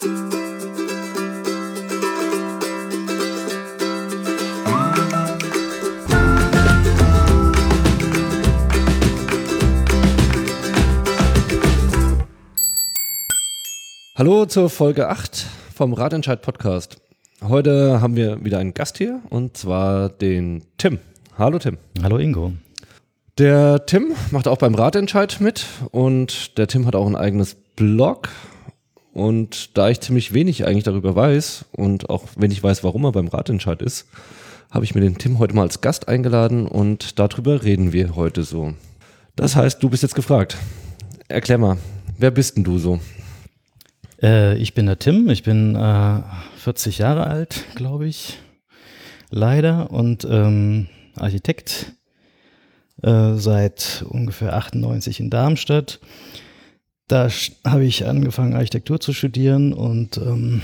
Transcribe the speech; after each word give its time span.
Hallo 0.00 0.10
zur 14.46 14.70
Folge 14.70 15.08
8 15.08 15.46
vom 15.74 15.92
Radentscheid 15.92 16.42
Podcast. 16.42 16.98
Heute 17.42 18.00
haben 18.00 18.14
wir 18.14 18.44
wieder 18.44 18.58
einen 18.60 18.74
Gast 18.74 18.98
hier 18.98 19.20
und 19.30 19.56
zwar 19.56 20.10
den 20.10 20.62
Tim. 20.76 21.00
Hallo 21.36 21.58
Tim. 21.58 21.76
Hallo 22.04 22.18
Ingo. 22.18 22.52
Der 23.36 23.84
Tim 23.86 24.12
macht 24.30 24.46
auch 24.46 24.58
beim 24.58 24.76
Radentscheid 24.76 25.40
mit 25.40 25.66
und 25.90 26.56
der 26.56 26.68
Tim 26.68 26.86
hat 26.86 26.94
auch 26.94 27.08
ein 27.08 27.16
eigenes 27.16 27.56
Blog. 27.74 28.28
Und 29.18 29.76
da 29.76 29.88
ich 29.88 29.98
ziemlich 29.98 30.32
wenig 30.32 30.64
eigentlich 30.64 30.84
darüber 30.84 31.16
weiß 31.16 31.64
und 31.72 32.08
auch 32.08 32.22
wenn 32.36 32.52
ich 32.52 32.62
weiß, 32.62 32.84
warum 32.84 33.04
er 33.04 33.10
beim 33.10 33.26
Radentscheid 33.26 33.82
ist, 33.82 34.06
habe 34.70 34.84
ich 34.84 34.94
mir 34.94 35.00
den 35.00 35.18
Tim 35.18 35.40
heute 35.40 35.56
mal 35.56 35.62
als 35.62 35.80
Gast 35.80 36.06
eingeladen 36.06 36.68
und 36.68 37.18
darüber 37.18 37.64
reden 37.64 37.92
wir 37.92 38.14
heute 38.14 38.44
so. 38.44 38.74
Das 39.34 39.56
heißt, 39.56 39.82
du 39.82 39.90
bist 39.90 40.04
jetzt 40.04 40.14
gefragt. 40.14 40.56
Erklär 41.26 41.58
mal, 41.58 41.78
wer 42.16 42.30
bist 42.30 42.56
denn 42.56 42.62
du 42.62 42.78
so? 42.78 43.00
Äh, 44.22 44.56
ich 44.58 44.74
bin 44.74 44.86
der 44.86 45.00
Tim, 45.00 45.28
ich 45.30 45.42
bin 45.42 45.74
äh, 45.74 46.20
40 46.58 46.98
Jahre 46.98 47.26
alt, 47.26 47.64
glaube 47.74 48.06
ich, 48.06 48.38
leider 49.30 49.90
und 49.90 50.28
ähm, 50.30 50.86
Architekt 51.16 51.92
äh, 53.02 53.34
seit 53.34 54.04
ungefähr 54.08 54.54
98 54.54 55.18
in 55.18 55.28
Darmstadt. 55.28 55.98
Da 57.08 57.30
habe 57.64 57.84
ich 57.86 58.06
angefangen, 58.06 58.52
Architektur 58.52 59.00
zu 59.00 59.14
studieren 59.14 59.72
und 59.72 60.18
ähm, 60.18 60.60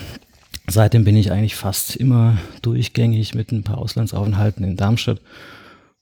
seitdem 0.69 1.05
bin 1.05 1.17
ich 1.17 1.33
eigentlich 1.33 1.57
fast 1.57 1.97
immer 1.97 2.37
durchgängig 2.61 3.35
mit 3.35 3.51
ein 3.51 3.65
paar 3.65 3.79
Auslandsaufenthalten 3.79 4.63
in 4.63 4.77
Darmstadt. 4.77 5.23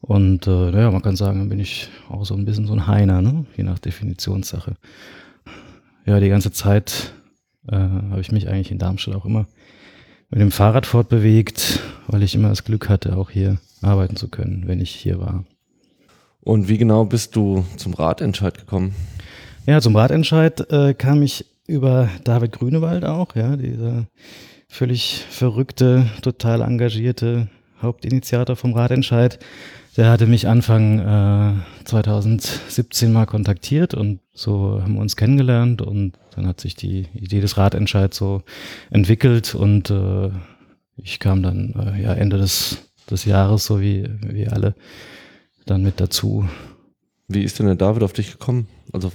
Und 0.00 0.48
äh, 0.48 0.70
naja, 0.72 0.90
man 0.90 1.00
kann 1.00 1.14
sagen, 1.14 1.38
dann 1.38 1.48
bin 1.48 1.60
ich 1.60 1.88
auch 2.08 2.24
so 2.24 2.34
ein 2.34 2.44
bisschen 2.44 2.66
so 2.66 2.72
ein 2.72 2.88
Heiner, 2.88 3.22
ne? 3.22 3.46
je 3.56 3.62
nach 3.62 3.78
Definitionssache. 3.78 4.74
Ja, 6.06 6.18
die 6.18 6.28
ganze 6.28 6.50
Zeit 6.50 7.12
äh, 7.68 7.76
habe 7.76 8.20
ich 8.20 8.32
mich 8.32 8.48
eigentlich 8.48 8.72
in 8.72 8.78
Darmstadt 8.78 9.14
auch 9.14 9.24
immer 9.24 9.46
mit 10.28 10.40
dem 10.40 10.50
Fahrrad 10.50 10.86
fortbewegt, 10.86 11.78
weil 12.08 12.24
ich 12.24 12.34
immer 12.34 12.48
das 12.48 12.64
Glück 12.64 12.88
hatte, 12.88 13.16
auch 13.16 13.30
hier 13.30 13.58
arbeiten 13.80 14.16
zu 14.16 14.26
können, 14.26 14.64
wenn 14.66 14.80
ich 14.80 14.90
hier 14.90 15.20
war. 15.20 15.44
Und 16.40 16.68
wie 16.68 16.78
genau 16.78 17.04
bist 17.04 17.36
du 17.36 17.64
zum 17.76 17.94
Radentscheid 17.94 18.58
gekommen? 18.58 18.92
Ja, 19.64 19.80
zum 19.80 19.94
Radentscheid 19.94 20.72
äh, 20.72 20.92
kam 20.92 21.22
ich 21.22 21.46
über 21.68 22.08
David 22.24 22.50
Grünewald 22.50 23.04
auch, 23.04 23.36
ja, 23.36 23.54
dieser 23.54 24.08
völlig 24.68 25.24
verrückte, 25.30 26.06
total 26.20 26.62
engagierte 26.62 27.46
Hauptinitiator 27.80 28.56
vom 28.56 28.72
Radentscheid. 28.72 29.38
Der 29.96 30.10
hatte 30.10 30.26
mich 30.26 30.48
Anfang 30.48 30.98
äh, 30.98 31.84
2017 31.84 33.12
mal 33.12 33.26
kontaktiert 33.26 33.94
und 33.94 34.18
so 34.32 34.80
haben 34.82 34.94
wir 34.94 35.00
uns 35.00 35.14
kennengelernt 35.14 35.80
und 35.80 36.14
dann 36.34 36.48
hat 36.48 36.60
sich 36.60 36.74
die 36.74 37.06
Idee 37.14 37.40
des 37.40 37.56
Radentscheids 37.56 38.16
so 38.16 38.42
entwickelt 38.90 39.54
und 39.54 39.90
äh, 39.90 40.30
ich 40.96 41.20
kam 41.20 41.40
dann 41.40 41.74
äh, 41.78 42.02
ja 42.02 42.14
Ende 42.14 42.36
des, 42.36 42.78
des 43.08 43.26
Jahres, 43.26 43.64
so 43.64 43.80
wie, 43.80 44.08
wie 44.22 44.48
alle, 44.48 44.74
dann 45.66 45.84
mit 45.84 46.00
dazu. 46.00 46.48
Wie 47.28 47.44
ist 47.44 47.60
denn 47.60 47.66
der 47.66 47.76
David 47.76 48.02
auf 48.02 48.12
dich 48.12 48.32
gekommen? 48.32 48.66
Also 48.92 49.12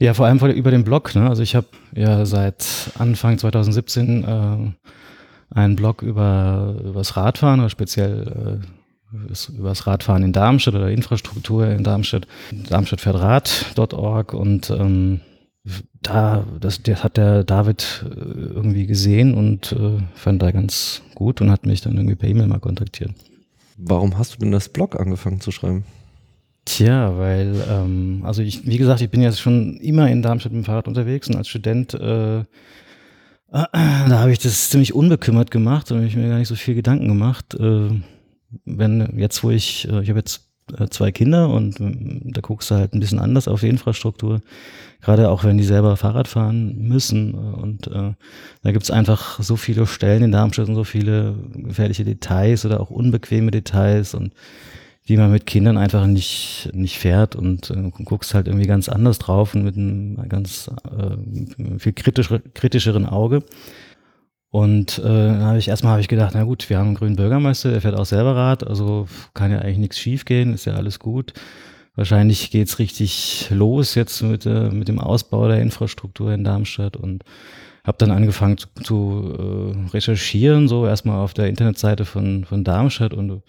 ja, 0.00 0.14
vor 0.14 0.26
allem 0.26 0.38
über 0.38 0.70
den 0.70 0.84
Blog. 0.84 1.14
Ne? 1.14 1.28
Also 1.28 1.42
ich 1.42 1.54
habe 1.54 1.66
ja 1.94 2.24
seit 2.24 2.90
Anfang 2.98 3.38
2017 3.38 4.24
äh, 4.24 5.54
einen 5.54 5.76
Blog 5.76 6.02
über, 6.02 6.76
über 6.80 7.00
das 7.00 7.16
Radfahren, 7.16 7.60
oder 7.60 7.68
speziell 7.68 8.60
äh, 8.62 9.56
über 9.56 9.68
das 9.68 9.86
Radfahren 9.86 10.22
in 10.22 10.32
Darmstadt 10.32 10.74
oder 10.74 10.90
Infrastruktur 10.90 11.66
in 11.68 11.84
Darmstadt, 11.84 12.26
darmstadtfährtrad.org 12.52 14.32
und 14.34 14.70
ähm, 14.70 15.20
da, 16.00 16.44
das, 16.58 16.82
das 16.82 17.04
hat 17.04 17.16
der 17.16 17.44
David 17.44 18.04
äh, 18.04 18.14
irgendwie 18.14 18.86
gesehen 18.86 19.34
und 19.34 19.72
äh, 19.72 19.98
fand 20.14 20.40
da 20.40 20.50
ganz 20.50 21.02
gut 21.14 21.40
und 21.40 21.50
hat 21.50 21.66
mich 21.66 21.82
dann 21.82 21.96
irgendwie 21.96 22.14
per 22.14 22.28
E-Mail 22.28 22.46
mal 22.46 22.60
kontaktiert. 22.60 23.10
Warum 23.76 24.16
hast 24.16 24.34
du 24.34 24.38
denn 24.38 24.52
das 24.52 24.68
Blog 24.68 24.98
angefangen 24.98 25.40
zu 25.40 25.50
schreiben? 25.50 25.84
Tja, 26.70 27.18
weil, 27.18 27.64
ähm, 27.68 28.22
also 28.24 28.42
ich, 28.42 28.64
wie 28.64 28.78
gesagt, 28.78 29.00
ich 29.00 29.10
bin 29.10 29.22
ja 29.22 29.32
schon 29.32 29.76
immer 29.78 30.08
in 30.08 30.22
Darmstadt 30.22 30.52
mit 30.52 30.62
dem 30.62 30.64
Fahrrad 30.64 30.86
unterwegs 30.86 31.28
und 31.28 31.34
als 31.34 31.48
Student, 31.48 31.94
äh, 31.94 32.38
äh, 32.38 32.44
da 33.72 34.20
habe 34.20 34.30
ich 34.30 34.38
das 34.38 34.70
ziemlich 34.70 34.94
unbekümmert 34.94 35.50
gemacht 35.50 35.90
und 35.90 36.06
ich 36.06 36.14
mir 36.14 36.28
gar 36.28 36.38
nicht 36.38 36.46
so 36.46 36.54
viel 36.54 36.76
Gedanken 36.76 37.08
gemacht. 37.08 37.54
Äh, 37.54 37.90
wenn 38.64 39.18
jetzt, 39.18 39.42
wo 39.42 39.50
ich, 39.50 39.88
äh, 39.88 40.00
ich 40.00 40.10
habe 40.10 40.20
jetzt 40.20 40.48
äh, 40.78 40.86
zwei 40.88 41.10
Kinder 41.10 41.48
und 41.48 41.80
äh, 41.80 42.20
da 42.30 42.40
guckst 42.40 42.70
du 42.70 42.76
halt 42.76 42.94
ein 42.94 43.00
bisschen 43.00 43.18
anders 43.18 43.48
auf 43.48 43.62
die 43.62 43.68
Infrastruktur, 43.68 44.40
gerade 45.00 45.28
auch 45.28 45.42
wenn 45.42 45.58
die 45.58 45.64
selber 45.64 45.96
Fahrrad 45.96 46.28
fahren 46.28 46.78
müssen. 46.78 47.34
Und 47.34 47.88
äh, 47.88 48.12
da 48.62 48.70
gibt's 48.70 48.92
einfach 48.92 49.42
so 49.42 49.56
viele 49.56 49.88
Stellen 49.88 50.22
in 50.22 50.30
Darmstadt 50.30 50.68
und 50.68 50.76
so 50.76 50.84
viele 50.84 51.34
gefährliche 51.52 52.04
Details 52.04 52.64
oder 52.64 52.78
auch 52.78 52.90
unbequeme 52.90 53.50
Details 53.50 54.14
und 54.14 54.34
die 55.10 55.16
man 55.16 55.32
mit 55.32 55.44
Kindern 55.44 55.76
einfach 55.76 56.06
nicht, 56.06 56.70
nicht 56.72 57.00
fährt 57.00 57.34
und 57.34 57.68
äh, 57.70 57.90
guckst 58.04 58.32
halt 58.32 58.46
irgendwie 58.46 58.68
ganz 58.68 58.88
anders 58.88 59.18
drauf 59.18 59.56
und 59.56 59.64
mit 59.64 59.76
einem 59.76 60.28
ganz 60.28 60.70
äh, 60.84 61.78
viel 61.80 61.92
kritischere, 61.94 62.38
kritischeren 62.38 63.06
Auge. 63.06 63.42
Und 64.50 65.00
äh, 65.00 65.02
habe 65.02 65.58
ich 65.58 65.66
erstmal 65.66 65.90
habe 65.90 66.00
ich 66.00 66.06
gedacht, 66.06 66.30
na 66.34 66.44
gut, 66.44 66.70
wir 66.70 66.78
haben 66.78 66.86
einen 66.86 66.94
grünen 66.94 67.16
Bürgermeister, 67.16 67.72
der 67.72 67.80
fährt 67.80 67.96
auch 67.96 68.06
selber 68.06 68.36
Rad, 68.36 68.64
also 68.64 69.08
kann 69.34 69.50
ja 69.50 69.58
eigentlich 69.58 69.78
nichts 69.78 69.98
schief 69.98 70.24
gehen, 70.24 70.54
ist 70.54 70.66
ja 70.66 70.74
alles 70.74 71.00
gut. 71.00 71.32
Wahrscheinlich 71.96 72.52
geht's 72.52 72.78
richtig 72.78 73.48
los 73.50 73.96
jetzt 73.96 74.22
mit, 74.22 74.46
äh, 74.46 74.70
mit 74.70 74.86
dem 74.86 75.00
Ausbau 75.00 75.48
der 75.48 75.60
Infrastruktur 75.60 76.32
in 76.32 76.44
Darmstadt 76.44 76.96
und 76.96 77.24
habe 77.82 77.98
dann 77.98 78.12
angefangen 78.12 78.58
zu, 78.58 78.68
zu 78.80 79.34
äh, 79.36 79.88
recherchieren, 79.88 80.68
so 80.68 80.86
erstmal 80.86 81.18
auf 81.18 81.34
der 81.34 81.48
Internetseite 81.48 82.04
von, 82.04 82.44
von 82.44 82.62
Darmstadt 82.62 83.12
und 83.12 83.42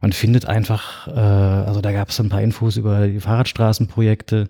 man 0.00 0.12
findet 0.12 0.46
einfach, 0.46 1.08
äh, 1.08 1.10
also 1.10 1.80
da 1.80 1.92
gab 1.92 2.08
es 2.08 2.20
ein 2.20 2.28
paar 2.28 2.42
Infos 2.42 2.76
über 2.76 3.06
die 3.06 3.20
Fahrradstraßenprojekte 3.20 4.48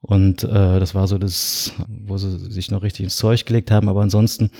und 0.00 0.44
äh, 0.44 0.78
das 0.78 0.94
war 0.94 1.06
so 1.06 1.18
das, 1.18 1.72
wo 1.88 2.16
sie 2.16 2.50
sich 2.50 2.70
noch 2.70 2.82
richtig 2.82 3.04
ins 3.04 3.16
Zeug 3.16 3.44
gelegt 3.46 3.70
haben, 3.70 3.88
aber 3.88 4.02
ansonsten 4.02 4.50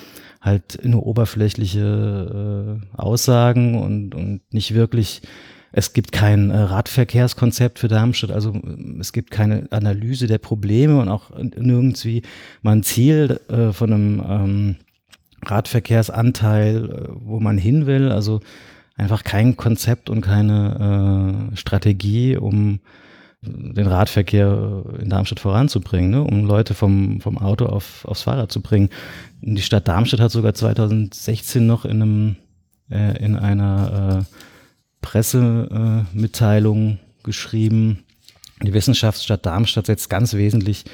halt 0.41 0.81
nur 0.85 1.07
oberflächliche 1.07 2.81
äh, 2.81 2.97
Aussagen 2.97 3.81
und, 3.81 4.15
und 4.15 4.41
nicht 4.53 4.75
wirklich 4.75 5.23
es 5.77 5.93
gibt 5.93 6.13
kein 6.13 6.51
äh, 6.51 6.57
Radverkehrskonzept 6.57 7.81
für 7.81 7.89
Darmstadt, 7.89 8.31
also 8.31 8.53
es 9.01 9.13
gibt 9.13 9.33
keine 9.33 9.67
Analyse 9.71 10.29
der 10.29 10.39
Probleme 10.39 11.01
und 11.01 11.09
auch 11.09 11.31
nirgendwie 11.37 12.23
mal 12.63 12.77
ein 12.77 12.85
Ziel 12.85 13.41
äh, 13.49 13.73
von 13.73 13.93
einem 13.93 14.23
ähm, 14.29 14.77
Radverkehrsanteil, 15.45 16.85
äh, 16.85 17.09
wo 17.15 17.41
man 17.41 17.59
hin 17.59 17.87
will. 17.87 18.13
Also 18.13 18.41
einfach 18.97 19.25
kein 19.25 19.57
Konzept 19.57 20.11
und 20.11 20.21
keine 20.21 21.51
äh, 21.53 21.57
Strategie, 21.57 22.37
um 22.37 22.81
den 23.47 23.87
Radverkehr 23.87 24.85
in 25.01 25.11
Darmstadt 25.11 25.41
voranzubringen, 25.41 26.11
ne? 26.11 26.23
um 26.23 26.47
Leute 26.47 26.75
vom, 26.75 27.21
vom 27.21 27.39
Auto 27.39 27.67
auf, 27.67 28.05
aufs 28.07 28.23
Fahrrad 28.23 28.51
zu 28.51 28.63
bringen. 28.63 28.89
Die 29.43 29.61
Stadt 29.63 29.87
Darmstadt 29.87 30.21
hat 30.21 30.31
sogar 30.31 30.55
2016 30.55 31.67
noch 31.67 31.85
in 31.85 32.03
einem 32.03 32.37
äh, 32.91 33.23
in 33.23 33.37
einer 33.37 34.21
äh, 34.21 34.25
Pressemitteilung 35.01 36.99
geschrieben. 37.23 38.05
Die 38.63 38.73
Wissenschaftsstadt 38.73 39.45
Darmstadt 39.45 39.87
setzt 39.87 40.09
ganz 40.09 40.35
wesentlich 40.35 40.85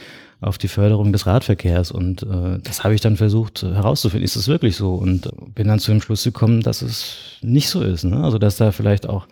auf 0.40 0.58
die 0.58 0.68
Förderung 0.68 1.12
des 1.12 1.26
Radverkehrs. 1.26 1.90
Und 1.90 2.22
äh, 2.22 2.58
das 2.62 2.82
habe 2.84 2.94
ich 2.94 3.00
dann 3.00 3.16
versucht 3.16 3.62
herauszufinden, 3.62 4.24
ist 4.24 4.36
es 4.36 4.48
wirklich 4.48 4.76
so? 4.76 4.94
Und 4.94 5.30
bin 5.54 5.68
dann 5.68 5.78
zu 5.78 5.91
dem 5.91 6.00
Schluss 6.00 6.24
gekommen, 6.24 6.62
dass 6.62 6.82
es 6.82 7.38
nicht 7.42 7.68
so 7.68 7.82
ist. 7.82 8.04
Ne? 8.04 8.22
Also 8.22 8.38
dass 8.38 8.56
da 8.56 8.72
vielleicht 8.72 9.09
auch 9.09 9.26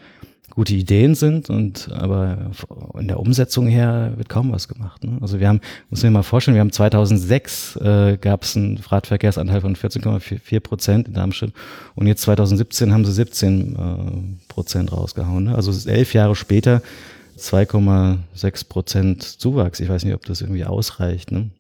gute 0.51 0.75
Ideen 0.75 1.15
sind 1.15 1.51
und 1.51 1.89
aber 1.93 2.51
in 2.99 3.07
der 3.07 3.21
Umsetzung 3.21 3.69
her 3.69 4.15
wird 4.17 4.29
kaum 4.29 4.51
was 4.51 4.67
gemacht. 4.67 5.05
Ne? 5.05 5.19
Also 5.21 5.39
wir 5.39 5.49
haben, 5.49 5.61
muss 5.89 6.03
mir 6.03 6.11
mal 6.11 6.23
vorstellen, 6.23 6.57
wir 6.57 6.61
haben 6.61 6.73
2006 6.73 7.77
äh, 7.77 8.19
gab 8.21 8.43
es 8.43 8.57
einen 8.57 8.79
Radverkehrsanteil 8.79 9.61
von 9.61 9.77
14,4 9.77 10.61
Prozent 10.61 11.09
in 11.09 11.15
Darmstadt 11.15 11.53
und 11.95 12.07
jetzt 12.07 12.23
2017 12.23 12.93
haben 12.93 13.05
sie 13.05 13.13
17 13.13 13.77
äh, 13.77 14.49
Prozent 14.49 14.93
rausgehauen. 14.93 15.45
Ne? 15.45 15.55
Also 15.55 15.89
elf 15.89 16.13
Jahre 16.15 16.35
später 16.35 16.83
2,6 17.39 18.69
Prozent 18.69 19.23
Zuwachs. 19.23 19.81
Ich 19.81 19.89
weiß 19.89 20.05
nicht, 20.05 20.15
ob 20.15 20.25
das 20.27 20.41
irgendwie 20.41 20.65
ausreicht. 20.65 21.33
Ne? 21.33 21.51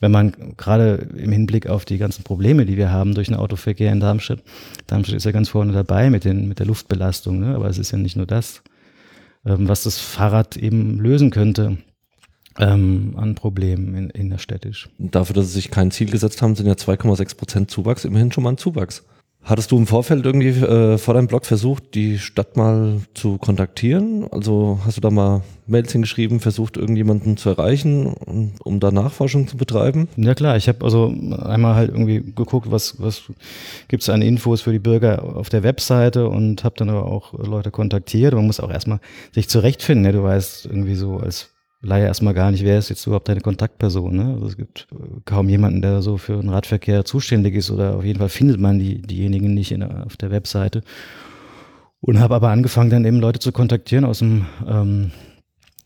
wenn 0.00 0.10
man 0.10 0.32
gerade 0.56 1.08
im 1.16 1.32
Hinblick 1.32 1.66
auf 1.68 1.84
die 1.84 1.98
ganzen 1.98 2.22
Probleme, 2.22 2.66
die 2.66 2.76
wir 2.76 2.90
haben 2.90 3.14
durch 3.14 3.28
den 3.28 3.36
Autoverkehr 3.36 3.92
in 3.92 4.00
Darmstadt, 4.00 4.42
Darmstadt 4.86 5.16
ist 5.16 5.24
ja 5.24 5.32
ganz 5.32 5.50
vorne 5.50 5.72
dabei 5.72 6.10
mit, 6.10 6.24
den, 6.24 6.48
mit 6.48 6.58
der 6.58 6.66
Luftbelastung, 6.66 7.40
ne? 7.40 7.54
aber 7.54 7.68
es 7.68 7.78
ist 7.78 7.90
ja 7.90 7.98
nicht 7.98 8.16
nur 8.16 8.26
das, 8.26 8.62
ähm, 9.44 9.68
was 9.68 9.84
das 9.84 9.98
Fahrrad 9.98 10.56
eben 10.56 10.98
lösen 10.98 11.30
könnte. 11.30 11.78
ähm, 12.58 13.14
an 13.16 13.36
Problemen 13.36 14.10
in, 14.10 14.28
der 14.28 14.38
Städtisch. 14.38 14.90
Dafür, 14.98 15.34
dass 15.34 15.46
sie 15.46 15.52
sich 15.52 15.70
kein 15.70 15.92
Ziel 15.92 16.10
gesetzt 16.10 16.42
haben, 16.42 16.56
sind 16.56 16.66
ja 16.66 16.72
2,6 16.72 17.36
Prozent 17.36 17.70
Zuwachs 17.70 18.04
immerhin 18.04 18.32
schon 18.32 18.42
mal 18.42 18.50
ein 18.50 18.58
Zuwachs. 18.58 19.04
Hattest 19.42 19.72
du 19.72 19.78
im 19.78 19.86
Vorfeld 19.86 20.26
irgendwie 20.26 20.48
äh, 20.48 20.98
vor 20.98 21.14
deinem 21.14 21.26
Blog 21.26 21.46
versucht, 21.46 21.94
die 21.94 22.18
Stadt 22.18 22.56
mal 22.56 23.00
zu 23.14 23.38
kontaktieren? 23.38 24.28
Also 24.30 24.78
hast 24.84 24.98
du 24.98 25.00
da 25.00 25.10
mal 25.10 25.42
Mails 25.66 25.92
hingeschrieben, 25.92 26.40
versucht 26.40 26.76
irgendjemanden 26.76 27.38
zu 27.38 27.48
erreichen, 27.48 28.06
um, 28.06 28.52
um 28.62 28.80
da 28.80 28.90
Nachforschung 28.90 29.48
zu 29.48 29.56
betreiben? 29.56 30.08
Ja 30.16 30.34
klar, 30.34 30.56
ich 30.56 30.68
habe 30.68 30.84
also 30.84 31.12
einmal 31.42 31.74
halt 31.74 31.90
irgendwie 31.90 32.20
geguckt, 32.20 32.70
was, 32.70 33.00
was 33.00 33.22
gibt 33.88 34.02
es 34.02 34.10
an 34.10 34.20
Infos 34.20 34.60
für 34.60 34.72
die 34.72 34.78
Bürger 34.78 35.36
auf 35.36 35.48
der 35.48 35.62
Webseite 35.62 36.28
und 36.28 36.62
habe 36.62 36.74
dann 36.76 36.90
aber 36.90 37.06
auch 37.06 37.32
Leute 37.32 37.70
kontaktiert. 37.70 38.34
Man 38.34 38.46
muss 38.46 38.60
auch 38.60 38.70
erstmal 38.70 39.00
sich 39.32 39.48
zurechtfinden. 39.48 40.02
Ne? 40.02 40.12
Du 40.12 40.22
weißt 40.22 40.66
irgendwie 40.66 40.96
so 40.96 41.16
als 41.16 41.48
Laie 41.82 42.04
erstmal 42.04 42.34
gar 42.34 42.50
nicht, 42.50 42.62
wer 42.62 42.78
ist 42.78 42.90
jetzt 42.90 43.06
überhaupt 43.06 43.28
deine 43.28 43.40
Kontaktperson. 43.40 44.14
Ne? 44.14 44.34
Also 44.34 44.46
es 44.46 44.56
gibt 44.56 44.86
äh, 44.92 45.20
kaum 45.24 45.48
jemanden, 45.48 45.80
der 45.80 46.02
so 46.02 46.18
für 46.18 46.36
den 46.36 46.50
Radverkehr 46.50 47.04
zuständig 47.04 47.54
ist 47.54 47.70
oder 47.70 47.96
auf 47.96 48.04
jeden 48.04 48.18
Fall 48.18 48.28
findet 48.28 48.60
man 48.60 48.78
die, 48.78 49.00
diejenigen 49.00 49.54
nicht 49.54 49.72
in, 49.72 49.82
auf 49.82 50.16
der 50.16 50.30
Webseite. 50.30 50.82
Und 52.02 52.18
habe 52.18 52.34
aber 52.34 52.50
angefangen, 52.50 52.90
dann 52.90 53.04
eben 53.04 53.20
Leute 53.20 53.40
zu 53.40 53.52
kontaktieren 53.52 54.04
aus 54.04 54.20
dem 54.20 54.46
ähm, 54.66 55.10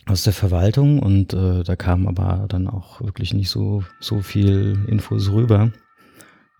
aus 0.07 0.23
der 0.23 0.33
Verwaltung 0.33 0.99
und 0.99 1.33
äh, 1.33 1.63
da 1.63 1.77
kam 1.77 2.07
aber 2.07 2.45
dann 2.49 2.69
auch 2.69 3.01
wirklich 3.01 3.33
nicht 3.33 3.49
so 3.49 3.85
so 4.01 4.21
viel 4.21 4.79
Infos 4.87 5.31
rüber. 5.31 5.73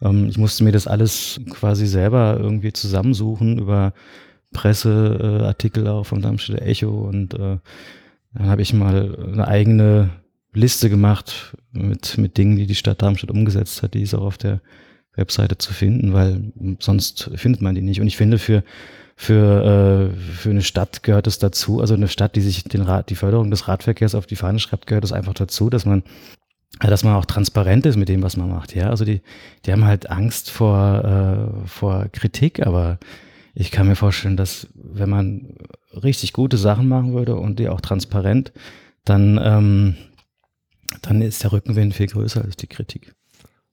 Ähm, 0.01 0.27
ich 0.29 0.39
musste 0.39 0.65
mir 0.65 0.73
das 0.73 0.87
alles 0.87 1.41
quasi 1.51 1.87
selber 1.87 2.39
irgendwie 2.41 2.73
zusammensuchen 2.73 3.59
über 3.59 3.93
Presseartikel 4.53 5.87
auch 5.89 6.05
vom 6.05 6.23
Darmstädter 6.23 6.63
Echo 6.63 6.89
und 6.89 7.35
äh, 7.35 7.59
dann 8.35 8.49
habe 8.49 8.63
ich 8.63 8.73
mal 8.73 9.17
eine 9.33 9.49
eigene 9.49 10.11
Liste 10.53 10.91
gemacht 10.91 11.57
mit, 11.73 12.19
mit 12.19 12.37
Dingen, 12.37 12.57
die 12.57 12.67
die 12.67 12.75
Stadt 12.75 13.03
Darmstadt 13.03 13.31
umgesetzt 13.31 13.83
hat. 13.83 13.95
Die 13.95 14.03
ist 14.03 14.15
auch 14.15 14.23
auf 14.23 14.39
der 14.39 14.61
Webseite 15.15 15.59
zu 15.59 15.73
finden, 15.73 16.13
weil 16.13 16.53
sonst 16.81 17.31
findet 17.35 17.63
man 17.63 17.75
die 17.75 17.81
nicht. 17.81 18.01
Und 18.01 18.07
ich 18.07 18.17
finde, 18.17 18.39
für, 18.39 18.65
für, 19.17 20.13
äh, 20.13 20.17
für 20.17 20.51
eine 20.51 20.63
Stadt 20.63 21.03
gehört 21.03 21.27
es 21.27 21.39
dazu, 21.39 21.81
also 21.81 21.95
eine 21.95 22.09
Stadt, 22.09 22.37
die 22.37 22.41
sich 22.41 22.65
den 22.65 22.83
Rad, 22.83 23.11
die 23.11 23.15
Förderung 23.15 23.51
des 23.51 23.69
Radverkehrs 23.69 24.15
auf 24.15 24.27
die 24.27 24.37
Fahne 24.37 24.59
schreibt, 24.59 24.87
gehört 24.87 25.05
es 25.05 25.13
einfach 25.13 25.35
dazu, 25.35 25.71
dass 25.71 25.85
man 25.85 26.03
dass 26.81 27.05
man 27.05 27.15
auch 27.15 27.25
transparent 27.25 27.87
ist 27.87 27.97
mit 27.97 28.09
dem, 28.09 28.25
was 28.25 28.37
man 28.37 28.49
macht. 28.49 28.75
Ja, 28.75 28.91
also 28.91 29.05
die, 29.05 29.21
die 29.65 29.71
haben 29.71 29.85
halt 29.85 30.11
Angst 30.11 30.51
vor, 30.51 31.05
äh, 31.63 31.69
vor 31.69 32.07
Kritik, 32.11 32.67
aber 32.67 32.99
ich 33.55 33.71
kann 33.71 33.87
mir 33.87 33.97
vorstellen, 33.97 34.37
dass 34.37 34.69
wenn 34.75 35.11
man 35.11 35.57
richtig 35.93 36.33
gute 36.33 36.57
Sachen 36.57 36.89
machen 36.89 37.15
würde 37.15 37.37
und 37.37 37.59
die 37.59 37.69
auch 37.69 37.81
transparent, 37.81 38.53
dann, 39.05 39.39
ähm, 39.43 39.97
dann 41.03 41.23
ist 41.23 41.43
der 41.43 41.53
Rückenwind 41.53 41.95
viel 41.95 42.09
größer 42.09 42.43
als 42.43 42.57
die 42.57 42.67
Kritik. 42.67 43.15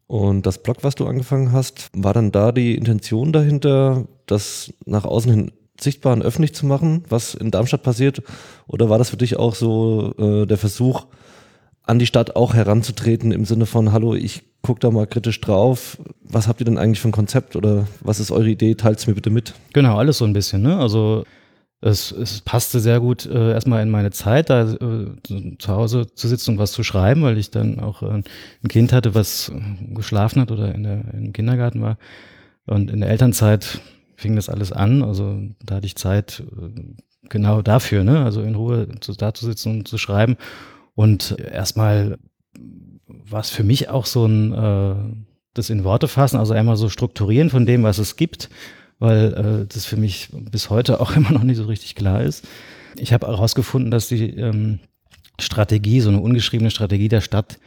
Und 0.08 0.46
das 0.46 0.62
Blog, 0.62 0.78
was 0.82 0.96
du 0.96 1.08
angefangen 1.08 1.52
hast, 1.52 1.90
war 1.94 2.14
dann 2.14 2.32
da 2.32 2.52
die 2.52 2.76
Intention 2.76 3.32
dahinter, 3.32 4.08
das 4.26 4.74
nach 4.86 5.06
außen 5.06 5.32
hin 5.32 5.52
sichtbar 5.80 6.14
und 6.14 6.22
öffentlich 6.22 6.54
zu 6.54 6.66
machen, 6.66 7.06
was 7.10 7.34
in 7.34 7.50
Darmstadt 7.50 7.82
passiert? 7.82 8.22
Oder 8.68 8.90
war 8.90 8.98
das 8.98 9.10
für 9.10 9.18
dich 9.18 9.38
auch 9.38 9.56
so 9.56 10.14
äh, 10.18 10.46
der 10.46 10.58
Versuch, 10.58 11.08
an 11.84 11.98
die 11.98 12.06
Stadt 12.06 12.36
auch 12.36 12.54
heranzutreten 12.54 13.32
im 13.32 13.46
Sinne 13.46 13.66
von, 13.66 13.92
hallo, 13.92 14.14
ich 14.14 14.44
guck 14.62 14.80
da 14.80 14.92
mal 14.92 15.08
kritisch 15.08 15.42
drauf. 15.42 15.98
Was 16.24 16.48
habt 16.48 16.62
ihr 16.62 16.66
denn 16.66 16.78
eigentlich 16.78 17.02
für 17.02 17.10
ein 17.10 17.14
Konzept 17.14 17.56
oder 17.56 17.88
was 18.02 18.20
ist 18.20 18.32
eure 18.32 18.50
Idee? 18.50 18.76
Teilt 18.76 19.00
es 19.00 19.08
mir 19.08 19.16
bitte 19.16 19.30
mit. 19.30 19.54
Genau, 19.74 19.98
alles 19.98 20.20
so 20.20 20.26
ein 20.26 20.34
bisschen. 20.34 20.62
Ne? 20.62 20.78
Also 20.78 21.26
es, 21.82 22.12
es 22.12 22.42
passte 22.42 22.80
sehr 22.80 23.00
gut 23.00 23.26
äh, 23.26 23.52
erstmal 23.52 23.82
in 23.82 23.90
meine 23.90 24.12
Zeit, 24.12 24.50
da 24.50 24.72
äh, 24.72 25.08
zu 25.58 25.68
Hause 25.68 26.08
zu 26.14 26.28
sitzen 26.28 26.52
und 26.52 26.58
was 26.60 26.72
zu 26.72 26.84
schreiben, 26.84 27.24
weil 27.24 27.38
ich 27.40 27.50
dann 27.50 27.80
auch 27.80 28.04
äh, 28.04 28.22
ein 28.64 28.68
Kind 28.70 28.94
hatte, 28.94 29.16
was 29.16 29.52
geschlafen 29.94 30.42
hat 30.42 30.52
oder 30.52 30.74
in 30.76 30.84
der, 30.84 31.14
im 31.14 31.34
Kindergarten 31.34 31.82
war. 31.82 31.98
Und 32.68 32.92
in 32.92 33.02
der 33.02 33.10
Elternzeit 33.10 33.82
fing 34.16 34.36
das 34.36 34.48
alles 34.48 34.72
an. 34.72 35.02
Also 35.02 35.42
da 35.66 35.76
hatte 35.76 35.88
ich 35.88 35.96
Zeit 35.96 36.44
äh, 36.52 36.82
genau 37.30 37.64
dafür, 37.64 38.04
ne? 38.04 38.24
Also 38.24 38.44
in 38.44 38.54
Ruhe 38.54 38.88
zu, 39.00 39.14
da 39.14 39.34
zu 39.34 39.46
sitzen 39.46 39.80
und 39.80 39.88
zu 39.88 39.98
schreiben. 39.98 40.38
Und 40.94 41.36
erstmal 41.40 42.20
war 43.30 43.42
es 43.42 43.50
für 43.50 43.64
mich 43.64 43.90
auch 43.90 44.06
so 44.06 44.26
ein 44.26 44.54
äh, 44.54 44.96
das 45.54 45.70
in 45.70 45.84
Worte 45.84 46.08
fassen, 46.08 46.38
also 46.38 46.54
einmal 46.54 46.78
so 46.78 46.90
strukturieren 46.90 47.50
von 47.50 47.66
dem, 47.66 47.84
was 47.84 47.98
es 47.98 48.16
gibt, 48.16 48.50
weil 49.00 49.34
äh, 49.34 49.68
das 49.68 49.86
für 49.86 49.98
mich 49.98 50.30
bis 50.32 50.70
heute 50.70 51.02
auch 51.02 51.16
immer 51.16 51.32
noch 51.32 51.44
nicht 51.44 51.58
so 51.58 51.66
richtig 51.66 51.96
klar 51.96 52.22
ist. 52.24 52.48
Ich 52.98 53.14
habe 53.14 53.28
herausgefunden, 53.28 53.92
dass 53.92 54.08
die 54.08 54.30
ähm, 54.32 54.80
Strategie, 55.40 56.02
so 56.02 56.10
eine 56.10 56.22
ungeschriebene 56.22 56.72
Strategie 56.72 57.10
der 57.10 57.22
Stadt, 57.22 57.60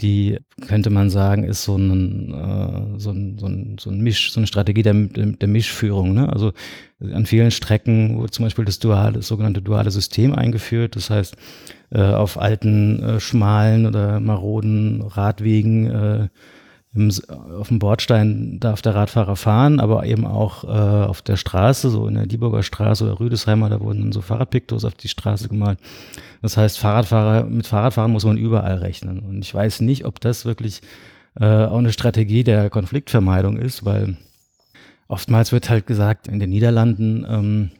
die 0.00 0.38
könnte 0.66 0.90
man 0.90 1.10
sagen, 1.10 1.44
ist 1.44 1.62
so 1.62 1.76
ein, 1.76 2.32
äh, 2.32 2.98
so 2.98 3.10
ein, 3.10 3.38
so 3.38 3.46
ein, 3.46 3.76
so 3.78 3.90
ein 3.90 4.00
Misch, 4.00 4.32
so 4.32 4.40
eine 4.40 4.46
Strategie 4.46 4.82
der, 4.82 4.94
der 4.94 5.48
Mischführung. 5.48 6.14
Ne? 6.14 6.32
Also 6.32 6.52
an 7.00 7.26
vielen 7.26 7.50
Strecken 7.50 8.18
wurde 8.18 8.30
zum 8.30 8.44
Beispiel 8.44 8.64
das 8.64 8.78
duale, 8.78 9.18
das 9.18 9.28
sogenannte 9.28 9.62
duale 9.62 9.90
System 9.90 10.34
eingeführt. 10.34 10.96
Das 10.96 11.10
heißt, 11.10 11.36
auf 12.00 12.40
alten, 12.40 13.02
äh, 13.02 13.20
schmalen 13.20 13.86
oder 13.86 14.20
maroden 14.20 15.02
Radwegen 15.02 15.90
äh, 15.90 16.28
im, 16.94 17.10
auf 17.58 17.68
dem 17.68 17.78
Bordstein 17.78 18.58
darf 18.60 18.82
der 18.82 18.94
Radfahrer 18.94 19.36
fahren, 19.36 19.80
aber 19.80 20.04
eben 20.04 20.26
auch 20.26 20.64
äh, 20.64 20.66
auf 20.66 21.22
der 21.22 21.36
Straße, 21.36 21.90
so 21.90 22.06
in 22.06 22.14
der 22.14 22.26
Dieburger 22.26 22.62
Straße 22.62 23.04
oder 23.04 23.18
Rüdesheimer, 23.18 23.70
da 23.70 23.80
wurden 23.80 24.02
dann 24.02 24.12
so 24.12 24.20
Fahrradpiktos 24.20 24.84
auf 24.84 24.94
die 24.94 25.08
Straße 25.08 25.48
gemalt. 25.48 25.78
Das 26.42 26.56
heißt, 26.56 26.78
Fahrradfahrer, 26.78 27.44
mit 27.44 27.66
Fahrradfahren 27.66 28.12
muss 28.12 28.24
man 28.24 28.36
überall 28.36 28.76
rechnen. 28.76 29.20
Und 29.20 29.42
ich 29.42 29.54
weiß 29.54 29.80
nicht, 29.80 30.04
ob 30.04 30.20
das 30.20 30.44
wirklich 30.44 30.82
äh, 31.40 31.46
auch 31.46 31.78
eine 31.78 31.92
Strategie 31.92 32.44
der 32.44 32.68
Konfliktvermeidung 32.68 33.56
ist, 33.56 33.84
weil 33.86 34.16
oftmals 35.08 35.52
wird 35.52 35.70
halt 35.70 35.86
gesagt, 35.86 36.28
in 36.28 36.40
den 36.40 36.50
Niederlanden, 36.50 37.26
ähm, 37.28 37.70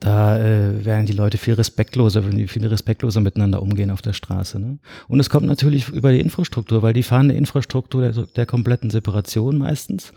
da 0.00 0.38
äh, 0.38 0.84
werden 0.84 1.06
die 1.06 1.12
Leute 1.12 1.38
viel 1.38 1.54
respektloser, 1.54 2.24
wenn 2.24 2.36
die 2.36 2.46
viel 2.46 2.64
respektloser 2.66 3.20
miteinander 3.20 3.60
umgehen 3.60 3.90
auf 3.90 4.02
der 4.02 4.12
Straße. 4.12 4.60
Ne? 4.60 4.78
Und 5.08 5.18
es 5.18 5.28
kommt 5.28 5.46
natürlich 5.46 5.88
über 5.88 6.12
die 6.12 6.20
Infrastruktur, 6.20 6.82
weil 6.82 6.92
die 6.92 7.02
fahren 7.02 7.30
eine 7.30 7.38
Infrastruktur 7.38 8.02
der, 8.02 8.26
der 8.26 8.46
kompletten 8.46 8.90
Separation 8.90 9.58
meistens 9.58 10.12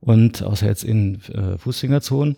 und 0.00 0.42
außer 0.42 0.66
jetzt 0.66 0.84
in 0.84 1.20
äh, 1.32 1.58
Fußgängerzonen. 1.58 2.36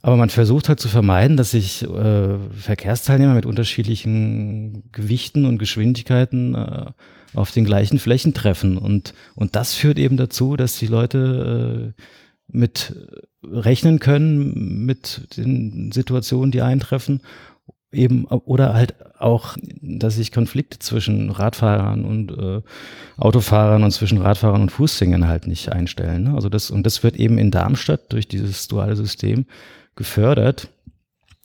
Aber 0.00 0.16
man 0.16 0.30
versucht 0.30 0.68
halt 0.68 0.80
zu 0.80 0.88
vermeiden, 0.88 1.36
dass 1.36 1.52
sich 1.52 1.84
äh, 1.84 2.38
Verkehrsteilnehmer 2.58 3.34
mit 3.34 3.46
unterschiedlichen 3.46 4.84
Gewichten 4.90 5.44
und 5.44 5.58
Geschwindigkeiten 5.58 6.54
äh, 6.54 6.86
auf 7.34 7.52
den 7.52 7.64
gleichen 7.64 7.98
Flächen 7.98 8.34
treffen. 8.34 8.78
Und, 8.78 9.14
und 9.34 9.54
das 9.54 9.74
führt 9.74 9.98
eben 9.98 10.16
dazu, 10.16 10.56
dass 10.56 10.78
die 10.78 10.88
Leute 10.88 11.94
äh, 11.96 12.02
mit 12.52 12.94
rechnen 13.42 13.98
können 13.98 14.84
mit 14.86 15.36
den 15.36 15.90
Situationen, 15.92 16.52
die 16.52 16.62
eintreffen. 16.62 17.20
Eben, 17.94 18.24
oder 18.24 18.72
halt 18.72 18.94
auch, 19.20 19.56
dass 19.82 20.16
sich 20.16 20.32
Konflikte 20.32 20.78
zwischen 20.78 21.28
Radfahrern 21.28 22.06
und 22.06 22.32
äh, 22.32 22.62
Autofahrern 23.18 23.84
und 23.84 23.90
zwischen 23.90 24.16
Radfahrern 24.16 24.62
und 24.62 24.72
Fußgängern 24.72 25.28
halt 25.28 25.46
nicht 25.46 25.70
einstellen. 25.70 26.24
Ne? 26.24 26.34
Also 26.34 26.48
das, 26.48 26.70
und 26.70 26.86
das 26.86 27.02
wird 27.02 27.16
eben 27.16 27.36
in 27.36 27.50
Darmstadt 27.50 28.10
durch 28.10 28.26
dieses 28.26 28.66
duale 28.66 28.96
System 28.96 29.44
gefördert, 29.94 30.68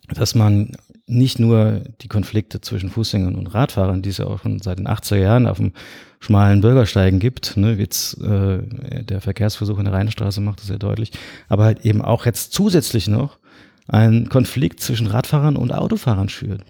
dass 0.07 0.35
man 0.35 0.71
nicht 1.05 1.39
nur 1.39 1.81
die 2.01 2.07
Konflikte 2.07 2.61
zwischen 2.61 2.89
Fußgängern 2.89 3.35
und 3.35 3.47
Radfahrern, 3.47 4.01
die 4.01 4.09
es 4.09 4.17
ja 4.17 4.25
auch 4.25 4.41
schon 4.41 4.59
seit 4.59 4.79
den 4.79 4.87
80er 4.87 5.17
Jahren 5.17 5.47
auf 5.47 5.57
dem 5.57 5.73
schmalen 6.19 6.61
Bürgersteigen 6.61 7.19
gibt. 7.19 7.57
Ne, 7.57 7.73
jetzt 7.73 8.21
äh, 8.21 8.59
der 9.03 9.21
Verkehrsversuch 9.21 9.77
in 9.77 9.85
der 9.85 9.93
Rheinstraße 9.93 10.41
macht 10.41 10.59
das 10.59 10.67
sehr 10.67 10.79
deutlich. 10.79 11.11
Aber 11.47 11.65
halt 11.65 11.85
eben 11.85 12.01
auch 12.01 12.25
jetzt 12.25 12.53
zusätzlich 12.53 13.07
noch 13.07 13.39
einen 13.87 14.29
Konflikt 14.29 14.79
zwischen 14.81 15.07
Radfahrern 15.07 15.55
und 15.55 15.73
Autofahrern 15.73 16.29
führt. 16.29 16.63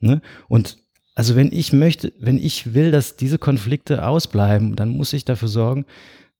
Ne? 0.00 0.20
Und 0.48 0.78
also 1.14 1.34
wenn 1.34 1.50
ich 1.50 1.72
möchte, 1.72 2.12
wenn 2.18 2.38
ich 2.38 2.74
will, 2.74 2.90
dass 2.90 3.16
diese 3.16 3.38
Konflikte 3.38 4.06
ausbleiben, 4.06 4.76
dann 4.76 4.90
muss 4.90 5.14
ich 5.14 5.24
dafür 5.24 5.48
sorgen, 5.48 5.86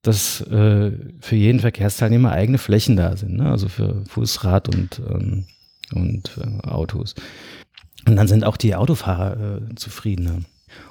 dass 0.02 0.42
äh, 0.42 0.92
für 1.20 1.36
jeden 1.36 1.60
Verkehrsteilnehmer 1.60 2.30
eigene 2.30 2.58
Flächen 2.58 2.96
da 2.96 3.16
sind. 3.16 3.36
Ne? 3.36 3.50
Also 3.50 3.68
für 3.68 4.04
Fußrad 4.08 4.74
und, 4.74 5.00
ähm, 5.08 5.46
und 5.92 6.38
äh, 6.38 6.68
Autos. 6.68 7.14
Und 8.06 8.16
dann 8.16 8.28
sind 8.28 8.44
auch 8.44 8.56
die 8.56 8.74
Autofahrer 8.74 9.62
äh, 9.70 9.74
zufriedener. 9.74 10.42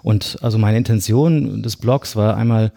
Und 0.04 0.38
also 0.42 0.58
meine 0.58 0.78
Intention 0.78 1.62
des 1.64 1.78
Blogs 1.78 2.16
war 2.16 2.38
einmal, 2.38 2.72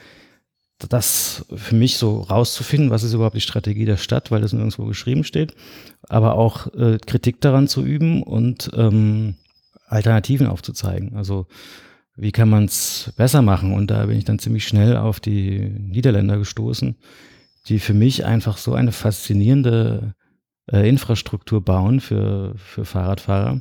das 0.88 1.45
für 1.52 1.75
mich 1.75 1.97
so 1.97 2.21
rauszufinden, 2.21 2.90
was 2.90 3.02
ist 3.02 3.12
überhaupt 3.12 3.35
die 3.35 3.40
Strategie 3.40 3.85
der 3.85 3.97
Stadt, 3.97 4.31
weil 4.31 4.40
das 4.40 4.52
nirgendwo 4.52 4.85
geschrieben 4.85 5.25
steht, 5.25 5.55
aber 6.09 6.37
auch 6.37 6.73
äh, 6.75 6.99
Kritik 7.05 7.40
daran 7.40 7.67
zu 7.67 7.85
üben 7.85 8.23
und 8.23 8.71
ähm, 8.76 9.35
Alternativen 9.88 10.47
aufzuzeigen. 10.47 11.17
Also 11.17 11.47
wie 12.14 12.33
kann 12.33 12.49
man 12.49 12.67
es 12.67 13.12
besser 13.17 13.43
machen? 13.43 13.73
Und 13.73 13.90
da 13.90 14.07
bin 14.07 14.19
ich 14.19 14.25
dann 14.25 14.38
ziemlich 14.38 14.67
schnell 14.67 14.97
auf 14.97 15.21
die 15.21 15.61
Niederländer 15.61 16.38
gestoßen, 16.38 16.97
die 17.67 17.78
für 17.78 17.95
mich 17.95 18.25
einfach 18.25 18.57
so 18.57 18.75
eine 18.75 18.93
faszinierende 18.93 20.14
äh, 20.71 20.88
Infrastruktur 20.88 21.64
bauen 21.64 22.00
für, 22.00 22.55
für 22.57 22.85
Fahrradfahrer 22.85 23.61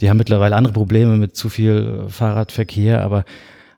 die 0.00 0.10
haben 0.10 0.18
mittlerweile 0.18 0.56
andere 0.56 0.74
Probleme 0.74 1.16
mit 1.16 1.36
zu 1.36 1.48
viel 1.48 2.04
äh, 2.06 2.08
Fahrradverkehr, 2.08 3.02
aber 3.02 3.24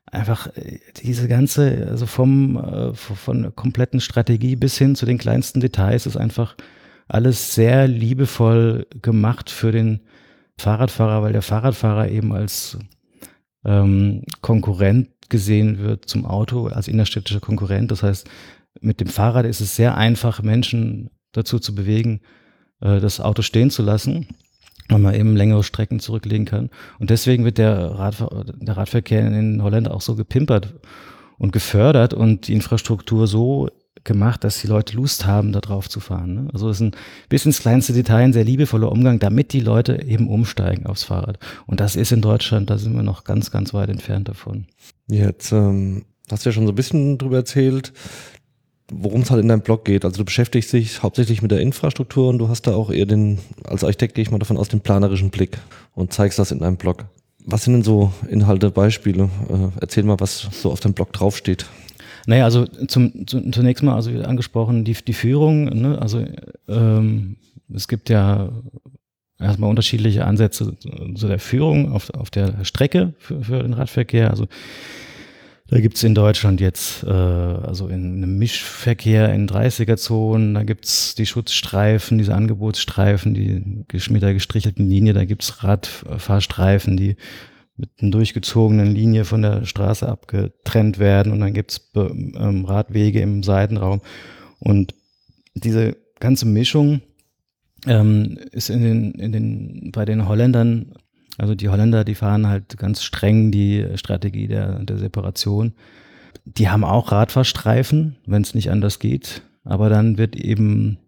einfach 0.06 0.48
äh, 0.56 0.80
diese 1.02 1.28
ganze, 1.28 1.86
also 1.88 2.06
vom, 2.06 2.56
äh, 2.56 2.94
von 2.94 3.54
kompletten 3.54 4.00
Strategie 4.00 4.56
bis 4.56 4.76
hin 4.78 4.94
zu 4.94 5.06
den 5.06 5.18
kleinsten 5.18 5.60
Details 5.60 6.06
ist 6.06 6.16
einfach 6.16 6.56
alles 7.06 7.54
sehr 7.54 7.88
liebevoll 7.88 8.86
gemacht 9.00 9.50
für 9.50 9.72
den 9.72 10.00
Fahrradfahrer, 10.58 11.22
weil 11.22 11.32
der 11.32 11.42
Fahrradfahrer 11.42 12.08
eben 12.08 12.32
als 12.34 12.78
ähm, 13.64 14.24
Konkurrent 14.40 15.08
gesehen 15.28 15.78
wird 15.78 16.06
zum 16.06 16.26
Auto, 16.26 16.66
als 16.66 16.88
innerstädtischer 16.88 17.40
Konkurrent. 17.40 17.90
Das 17.90 18.02
heißt, 18.02 18.28
mit 18.80 19.00
dem 19.00 19.08
Fahrrad 19.08 19.46
ist 19.46 19.60
es 19.60 19.76
sehr 19.76 19.96
einfach, 19.96 20.42
Menschen 20.42 21.10
dazu 21.32 21.58
zu 21.58 21.74
bewegen, 21.74 22.20
das 22.80 23.20
Auto 23.20 23.42
stehen 23.42 23.70
zu 23.70 23.82
lassen 23.82 24.28
weil 24.88 24.98
man 24.98 25.14
eben 25.14 25.36
längere 25.36 25.62
Strecken 25.62 26.00
zurücklegen 26.00 26.46
kann. 26.46 26.70
Und 26.98 27.10
deswegen 27.10 27.44
wird 27.44 27.58
der, 27.58 27.76
Radver 27.92 28.44
der 28.46 28.76
Radverkehr 28.76 29.26
in 29.26 29.62
Holland 29.62 29.90
auch 29.90 30.00
so 30.00 30.14
gepimpert 30.14 30.74
und 31.38 31.52
gefördert 31.52 32.14
und 32.14 32.48
die 32.48 32.54
Infrastruktur 32.54 33.26
so 33.26 33.68
gemacht, 34.04 34.44
dass 34.44 34.60
die 34.60 34.66
Leute 34.66 34.96
Lust 34.96 35.26
haben, 35.26 35.52
da 35.52 35.60
drauf 35.60 35.88
zu 35.88 36.00
fahren. 36.00 36.34
Ne? 36.34 36.48
Also 36.52 36.68
es 36.70 36.76
ist 36.78 36.82
ein 36.82 36.96
bis 37.28 37.46
ins 37.46 37.60
kleinste 37.60 37.92
Detail 37.92 38.24
ein 38.24 38.32
sehr 38.32 38.44
liebevoller 38.44 38.90
Umgang, 38.90 39.18
damit 39.18 39.52
die 39.52 39.60
Leute 39.60 40.02
eben 40.02 40.28
umsteigen 40.28 40.86
aufs 40.86 41.04
Fahrrad. 41.04 41.38
Und 41.66 41.80
das 41.80 41.96
ist 41.96 42.12
in 42.12 42.22
Deutschland, 42.22 42.70
da 42.70 42.78
sind 42.78 42.94
wir 42.94 43.02
noch 43.02 43.24
ganz, 43.24 43.50
ganz 43.50 43.74
weit 43.74 43.90
entfernt 43.90 44.28
davon. 44.28 44.66
Jetzt 45.08 45.52
ähm, 45.52 46.04
hast 46.30 46.44
du 46.44 46.50
ja 46.50 46.52
schon 46.52 46.66
so 46.66 46.72
ein 46.72 46.76
bisschen 46.76 47.18
drüber 47.18 47.36
erzählt, 47.36 47.92
worum 48.90 49.20
es 49.22 49.30
halt 49.30 49.42
in 49.42 49.48
deinem 49.48 49.60
Blog 49.60 49.84
geht. 49.84 50.04
Also 50.04 50.18
du 50.18 50.24
beschäftigst 50.24 50.72
dich 50.72 51.02
hauptsächlich 51.02 51.42
mit 51.42 51.50
der 51.50 51.60
Infrastruktur 51.60 52.28
und 52.28 52.38
du 52.38 52.48
hast 52.48 52.66
da 52.66 52.74
auch 52.74 52.90
eher 52.90 53.06
den, 53.06 53.38
als 53.64 53.84
Architekt 53.84 54.14
gehe 54.14 54.22
ich 54.22 54.30
mal 54.30 54.38
davon 54.38 54.56
aus, 54.56 54.68
den 54.68 54.80
planerischen 54.80 55.30
Blick 55.30 55.58
und 55.94 56.12
zeigst 56.12 56.38
das 56.38 56.50
in 56.50 56.58
deinem 56.58 56.76
Blog. 56.76 57.04
Was 57.44 57.64
sind 57.64 57.74
denn 57.74 57.82
so 57.82 58.12
Inhalte, 58.28 58.70
Beispiele? 58.70 59.30
Äh, 59.48 59.80
erzähl 59.80 60.04
mal, 60.04 60.20
was 60.20 60.48
so 60.52 60.70
auf 60.70 60.80
deinem 60.80 60.94
Blog 60.94 61.12
draufsteht. 61.12 61.66
Naja, 62.26 62.44
also 62.44 62.66
zum, 62.66 63.26
zum, 63.26 63.52
zunächst 63.52 63.82
mal, 63.82 63.94
also 63.94 64.12
wie 64.12 64.22
angesprochen, 64.22 64.84
die, 64.84 64.92
die 64.92 65.14
Führung, 65.14 65.64
ne? 65.64 65.98
also 66.00 66.24
ähm, 66.68 67.36
es 67.74 67.88
gibt 67.88 68.10
ja 68.10 68.50
erstmal 69.38 69.70
unterschiedliche 69.70 70.26
Ansätze 70.26 70.76
zu 71.14 71.28
der 71.28 71.38
Führung 71.38 71.92
auf, 71.92 72.10
auf 72.10 72.30
der 72.30 72.64
Strecke 72.64 73.14
für, 73.18 73.42
für 73.42 73.62
den 73.62 73.72
Radverkehr. 73.72 74.30
Also 74.30 74.46
da 75.70 75.80
gibt's 75.80 76.02
in 76.02 76.14
Deutschland 76.14 76.60
jetzt, 76.60 77.04
äh, 77.04 77.10
also 77.10 77.88
in 77.88 78.16
einem 78.16 78.38
Mischverkehr 78.38 79.32
in 79.34 79.46
30er-Zonen, 79.46 80.54
da 80.54 80.62
gibt's 80.62 81.14
die 81.14 81.26
Schutzstreifen, 81.26 82.16
diese 82.16 82.34
Angebotsstreifen, 82.34 83.34
die 83.34 83.84
mit 84.10 84.22
der 84.22 84.32
gestrichelten 84.32 84.88
Linie, 84.88 85.12
da 85.12 85.26
gibt's 85.26 85.62
Radfahrstreifen, 85.62 86.96
die 86.96 87.16
mit 87.76 87.90
einer 88.00 88.10
durchgezogenen 88.10 88.94
Linie 88.94 89.24
von 89.24 89.42
der 89.42 89.66
Straße 89.66 90.08
abgetrennt 90.08 90.98
werden 90.98 91.32
und 91.32 91.40
dann 91.40 91.52
gibt's 91.52 91.90
ähm, 91.94 92.64
Radwege 92.64 93.20
im 93.20 93.42
Seitenraum. 93.42 94.00
Und 94.58 94.94
diese 95.54 95.96
ganze 96.18 96.46
Mischung 96.46 97.02
ähm, 97.86 98.38
ist 98.52 98.70
in 98.70 98.82
den, 98.82 99.12
in 99.12 99.32
den, 99.32 99.90
bei 99.92 100.04
den 100.04 100.26
Holländern 100.26 100.94
also 101.38 101.54
die 101.54 101.68
Holländer, 101.68 102.04
die 102.04 102.16
fahren 102.16 102.48
halt 102.48 102.76
ganz 102.76 103.02
streng 103.02 103.50
die 103.52 103.86
Strategie 103.94 104.48
der, 104.48 104.80
der 104.80 104.98
Separation. 104.98 105.72
Die 106.44 106.68
haben 106.68 106.84
auch 106.84 107.12
Radfahrstreifen, 107.12 108.16
wenn 108.26 108.42
es 108.42 108.54
nicht 108.54 108.70
anders 108.70 108.98
geht. 108.98 109.42
Aber 109.64 109.88
dann 109.88 110.18
wird 110.18 110.34
eben 110.34 110.98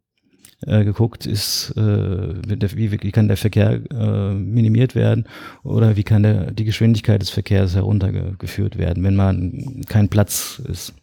äh, 0.67 0.85
geguckt, 0.85 1.27
ist, 1.27 1.75
äh, 1.77 2.77
wie, 2.77 2.93
wie 2.93 3.11
kann 3.11 3.29
der 3.29 3.37
Verkehr 3.37 3.81
äh, 3.91 4.35
minimiert 4.35 4.95
werden 4.95 5.25
oder 5.65 5.97
wie 5.97 6.05
kann 6.05 6.23
der, 6.23 6.53
die 6.53 6.65
Geschwindigkeit 6.65 7.21
des 7.21 7.31
Verkehrs 7.31 7.75
heruntergeführt 7.75 8.79
werden, 8.79 9.03
wenn 9.03 9.17
man 9.17 9.83
kein 9.89 10.09
Platz 10.09 10.63
ist. 10.69 10.95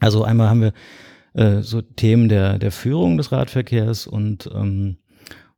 Also 0.00 0.24
einmal 0.24 0.48
haben 0.48 0.62
wir 0.62 0.72
äh, 1.34 1.62
so 1.62 1.82
Themen 1.82 2.28
der, 2.28 2.58
der 2.58 2.70
Führung 2.70 3.18
des 3.18 3.32
Radverkehrs 3.32 4.06
und 4.06 4.48
ähm, 4.54 4.96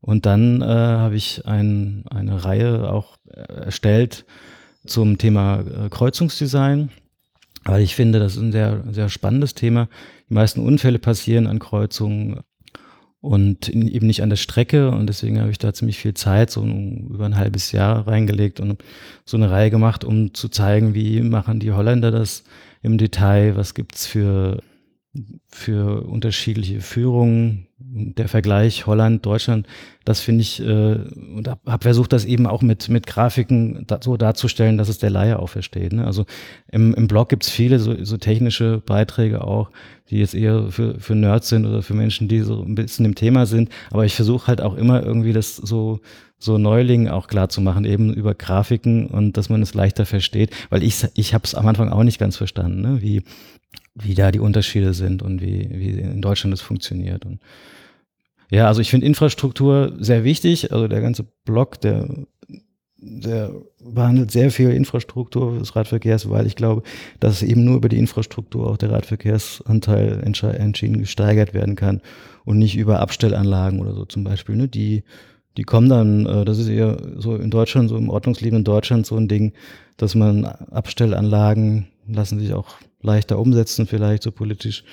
und 0.08 0.24
dann 0.24 0.62
äh, 0.62 0.64
habe 0.64 1.16
ich 1.16 1.44
ein, 1.44 2.02
eine 2.08 2.42
Reihe 2.42 2.90
auch 2.90 3.18
äh, 3.30 3.42
erstellt 3.64 4.24
zum 4.86 5.18
Thema 5.18 5.60
äh, 5.60 5.90
Kreuzungsdesign, 5.90 6.88
weil 7.66 7.82
ich 7.82 7.94
finde, 7.94 8.18
das 8.18 8.36
ist 8.36 8.40
ein 8.40 8.52
sehr, 8.52 8.84
sehr 8.90 9.10
spannendes 9.10 9.52
Thema. 9.52 9.86
Die 10.30 10.32
meisten 10.32 10.64
Unfälle 10.64 10.98
passieren 10.98 11.46
an 11.46 11.58
Kreuzungen 11.58 12.40
und 13.20 13.68
in, 13.68 13.86
eben 13.86 14.06
nicht 14.06 14.22
an 14.22 14.30
der 14.30 14.36
Strecke. 14.36 14.92
Und 14.92 15.08
deswegen 15.08 15.40
habe 15.40 15.50
ich 15.50 15.58
da 15.58 15.74
ziemlich 15.74 15.98
viel 15.98 16.14
Zeit, 16.14 16.50
so 16.50 16.64
über 16.64 17.26
ein 17.26 17.36
halbes 17.36 17.72
Jahr 17.72 18.06
reingelegt 18.08 18.60
und 18.60 18.82
so 19.26 19.36
eine 19.36 19.50
Reihe 19.50 19.68
gemacht, 19.68 20.04
um 20.04 20.32
zu 20.32 20.48
zeigen, 20.48 20.94
wie 20.94 21.20
machen 21.20 21.60
die 21.60 21.72
Holländer 21.72 22.10
das 22.10 22.44
im 22.80 22.96
Detail, 22.96 23.56
was 23.56 23.74
gibt's 23.74 24.06
für 24.06 24.62
für 25.48 26.02
unterschiedliche 26.02 26.80
Führungen. 26.80 27.66
Der 27.80 28.28
Vergleich 28.28 28.86
Holland, 28.86 29.24
Deutschland, 29.24 29.66
das 30.04 30.20
finde 30.20 30.42
ich, 30.42 30.60
äh, 30.60 30.64
und 30.64 31.46
habe 31.46 31.60
hab 31.64 31.84
versucht, 31.84 32.12
das 32.12 32.24
eben 32.24 32.46
auch 32.46 32.60
mit, 32.60 32.88
mit 32.88 33.06
Grafiken 33.06 33.84
da, 33.86 34.00
so 34.02 34.16
darzustellen, 34.16 34.78
dass 34.78 34.88
es 34.88 34.98
der 34.98 35.10
Laie 35.10 35.38
auch 35.38 35.48
versteht. 35.48 35.92
Ne? 35.92 36.04
Also 36.04 36.26
im, 36.70 36.92
im 36.94 37.06
Blog 37.06 37.28
gibt's 37.28 37.50
viele 37.50 37.78
so, 37.78 38.04
so 38.04 38.16
technische 38.16 38.82
Beiträge 38.84 39.44
auch, 39.44 39.70
die 40.10 40.18
jetzt 40.18 40.34
eher 40.34 40.70
für, 40.70 40.98
für 40.98 41.14
Nerds 41.14 41.48
sind 41.48 41.66
oder 41.66 41.82
für 41.82 41.94
Menschen, 41.94 42.26
die 42.26 42.40
so 42.40 42.62
ein 42.62 42.74
bisschen 42.74 43.04
im 43.04 43.14
Thema 43.14 43.46
sind. 43.46 43.70
Aber 43.90 44.04
ich 44.04 44.16
versuche 44.16 44.48
halt 44.48 44.60
auch 44.60 44.74
immer 44.74 45.02
irgendwie 45.02 45.32
das 45.32 45.56
so, 45.56 46.00
so 46.38 46.58
Neulingen 46.58 47.08
auch 47.08 47.28
klar 47.28 47.48
zu 47.48 47.60
machen, 47.60 47.84
eben 47.84 48.12
über 48.12 48.34
Grafiken 48.34 49.06
und 49.06 49.36
dass 49.36 49.48
man 49.48 49.62
es 49.62 49.74
leichter 49.74 50.04
versteht, 50.04 50.50
weil 50.68 50.82
ich, 50.82 51.06
ich 51.14 51.32
habe 51.32 51.44
es 51.44 51.54
am 51.54 51.66
Anfang 51.66 51.90
auch 51.90 52.02
nicht 52.02 52.18
ganz 52.18 52.36
verstanden, 52.36 52.80
ne? 52.80 53.02
wie, 53.02 53.22
wie 54.02 54.14
da 54.14 54.30
die 54.30 54.40
Unterschiede 54.40 54.94
sind 54.94 55.22
und 55.22 55.40
wie, 55.40 55.68
wie 55.70 55.90
in 55.90 56.22
Deutschland 56.22 56.52
das 56.52 56.60
funktioniert. 56.60 57.24
Und 57.24 57.40
ja, 58.50 58.66
also 58.66 58.80
ich 58.80 58.90
finde 58.90 59.06
Infrastruktur 59.06 59.92
sehr 59.98 60.24
wichtig. 60.24 60.72
Also 60.72 60.88
der 60.88 61.00
ganze 61.00 61.26
Block, 61.44 61.80
der, 61.80 62.08
der 62.96 63.52
behandelt 63.80 64.30
sehr 64.30 64.50
viel 64.50 64.70
Infrastruktur 64.70 65.58
des 65.58 65.76
Radverkehrs, 65.76 66.30
weil 66.30 66.46
ich 66.46 66.56
glaube, 66.56 66.82
dass 67.20 67.42
eben 67.42 67.64
nur 67.64 67.76
über 67.76 67.88
die 67.88 67.98
Infrastruktur 67.98 68.68
auch 68.70 68.76
der 68.76 68.90
Radverkehrsanteil 68.90 70.20
entschieden 70.22 70.98
gesteigert 70.98 71.54
werden 71.54 71.76
kann 71.76 72.00
und 72.44 72.58
nicht 72.58 72.76
über 72.76 73.00
Abstellanlagen 73.00 73.80
oder 73.80 73.94
so 73.94 74.04
zum 74.04 74.24
Beispiel. 74.24 74.56
Ne? 74.56 74.68
Die, 74.68 75.02
die 75.58 75.64
kommen 75.64 75.88
dann, 75.88 76.24
äh, 76.24 76.44
das 76.44 76.58
ist 76.58 76.68
eher 76.68 76.96
so 77.16 77.34
in 77.34 77.50
Deutschland, 77.50 77.88
so 77.88 77.96
im 77.96 78.08
Ordnungsleben 78.08 78.60
in 78.60 78.64
Deutschland 78.64 79.04
so 79.04 79.16
ein 79.16 79.26
Ding, 79.26 79.52
dass 79.96 80.14
man 80.14 80.44
Abstellanlagen 80.44 81.88
lassen 82.06 82.38
sich 82.38 82.54
auch 82.54 82.76
leichter 83.02 83.38
umsetzen, 83.38 83.86
vielleicht 83.86 84.22
so 84.22 84.30
politisch. 84.30 84.84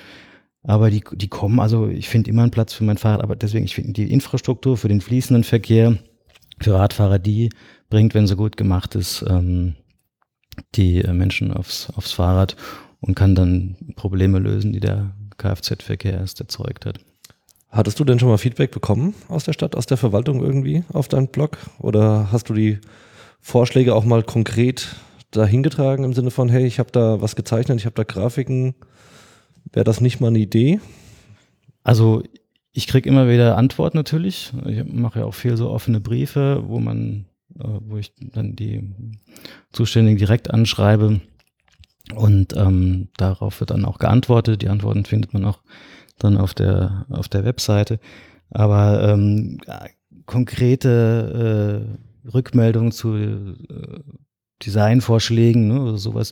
Aber 0.64 0.90
die, 0.90 1.04
die 1.14 1.28
kommen, 1.28 1.60
also 1.60 1.88
ich 1.88 2.10
finde 2.10 2.32
immer 2.32 2.42
einen 2.42 2.52
Platz 2.52 2.74
für 2.74 2.84
mein 2.84 2.98
Fahrrad, 2.98 3.22
aber 3.22 3.36
deswegen, 3.36 3.66
ich 3.66 3.76
finde 3.76 3.94
die 3.94 4.12
Infrastruktur 4.12 4.76
für 4.76 4.88
den 4.88 5.02
fließenden 5.02 5.44
Verkehr, 5.44 5.98
für 6.60 6.74
Radfahrer, 6.74 7.20
die 7.20 7.52
bringt, 7.90 8.16
wenn 8.16 8.26
sie 8.26 8.36
gut 8.36 8.58
gemacht 8.58 8.96
ist, 8.96 9.24
ähm, 9.30 9.76
die 10.74 11.02
äh, 11.02 11.14
Menschen 11.14 11.54
aufs, 11.54 11.92
aufs 11.92 12.12
Fahrrad 12.12 12.56
und 13.02 13.14
kann 13.14 13.36
dann 13.36 13.76
Probleme 13.96 14.40
lösen, 14.40 14.74
die 14.74 14.80
der 14.80 15.16
Kfz-Verkehr 15.38 16.14
erst 16.14 16.40
erzeugt 16.40 16.88
hat. 16.88 17.00
Hattest 17.76 18.00
du 18.00 18.06
denn 18.06 18.20
schon 18.20 18.30
mal 18.30 18.38
Feedback 18.38 18.72
bekommen 18.72 19.14
aus 19.28 19.44
der 19.44 19.52
Stadt, 19.52 19.76
aus 19.76 19.86
der 19.86 19.98
Verwaltung 19.98 20.42
irgendwie 20.42 20.86
auf 20.94 21.10
deinem 21.10 21.28
Blog? 21.28 21.58
Oder 21.78 22.32
hast 22.32 22.48
du 22.48 22.54
die 22.54 22.80
Vorschläge 23.42 23.94
auch 23.94 24.06
mal 24.06 24.24
konkret 24.24 24.96
da 25.32 25.46
hingetragen 25.46 26.06
im 26.06 26.14
Sinne 26.14 26.32
von, 26.32 26.48
hey, 26.48 26.66
ich 26.66 26.80
habe 26.80 26.90
da 26.94 27.20
was 27.20 27.36
gezeichnet, 27.36 27.78
ich 27.80 27.86
habe 27.86 27.96
da 27.96 28.04
Grafiken. 28.04 28.76
Wäre 29.74 29.84
das 29.84 30.00
nicht 30.00 30.22
mal 30.22 30.30
eine 30.30 30.40
Idee? 30.40 30.80
Also 31.84 32.24
ich 32.72 32.88
kriege 32.88 33.10
immer 33.10 33.28
wieder 33.28 33.58
Antworten 33.58 33.98
natürlich. 33.98 34.54
Ich 34.66 34.86
mache 34.86 35.20
ja 35.20 35.26
auch 35.26 35.34
viel 35.34 35.58
so 35.58 35.70
offene 35.70 36.00
Briefe, 36.00 36.64
wo 36.68 36.80
man, 36.80 37.26
äh, 37.60 37.68
wo 37.82 37.98
ich 37.98 38.14
dann 38.18 38.56
die 38.56 38.90
Zuständigen 39.74 40.18
direkt 40.18 40.50
anschreibe. 40.50 41.20
Und 42.14 42.56
ähm, 42.56 43.10
darauf 43.18 43.60
wird 43.60 43.72
dann 43.72 43.84
auch 43.84 44.00
geantwortet. 44.00 44.62
Die 44.62 44.70
Antworten 44.70 45.04
findet 45.04 45.34
man 45.34 45.44
auch 45.44 45.60
dann 46.20 46.38
auf 46.38 46.54
der, 46.54 47.06
auf 47.10 47.28
der 47.28 47.46
Webseite. 47.46 48.00
Aber 48.50 49.10
ähm, 49.10 49.60
konkrete 50.26 51.88
äh, 52.26 52.30
Rückmeldungen 52.34 52.92
zu 52.92 53.16
äh, 53.16 53.56
Designvorschlägen 54.64 55.68
ne, 55.68 55.82
oder 55.82 55.98
sowas 55.98 56.32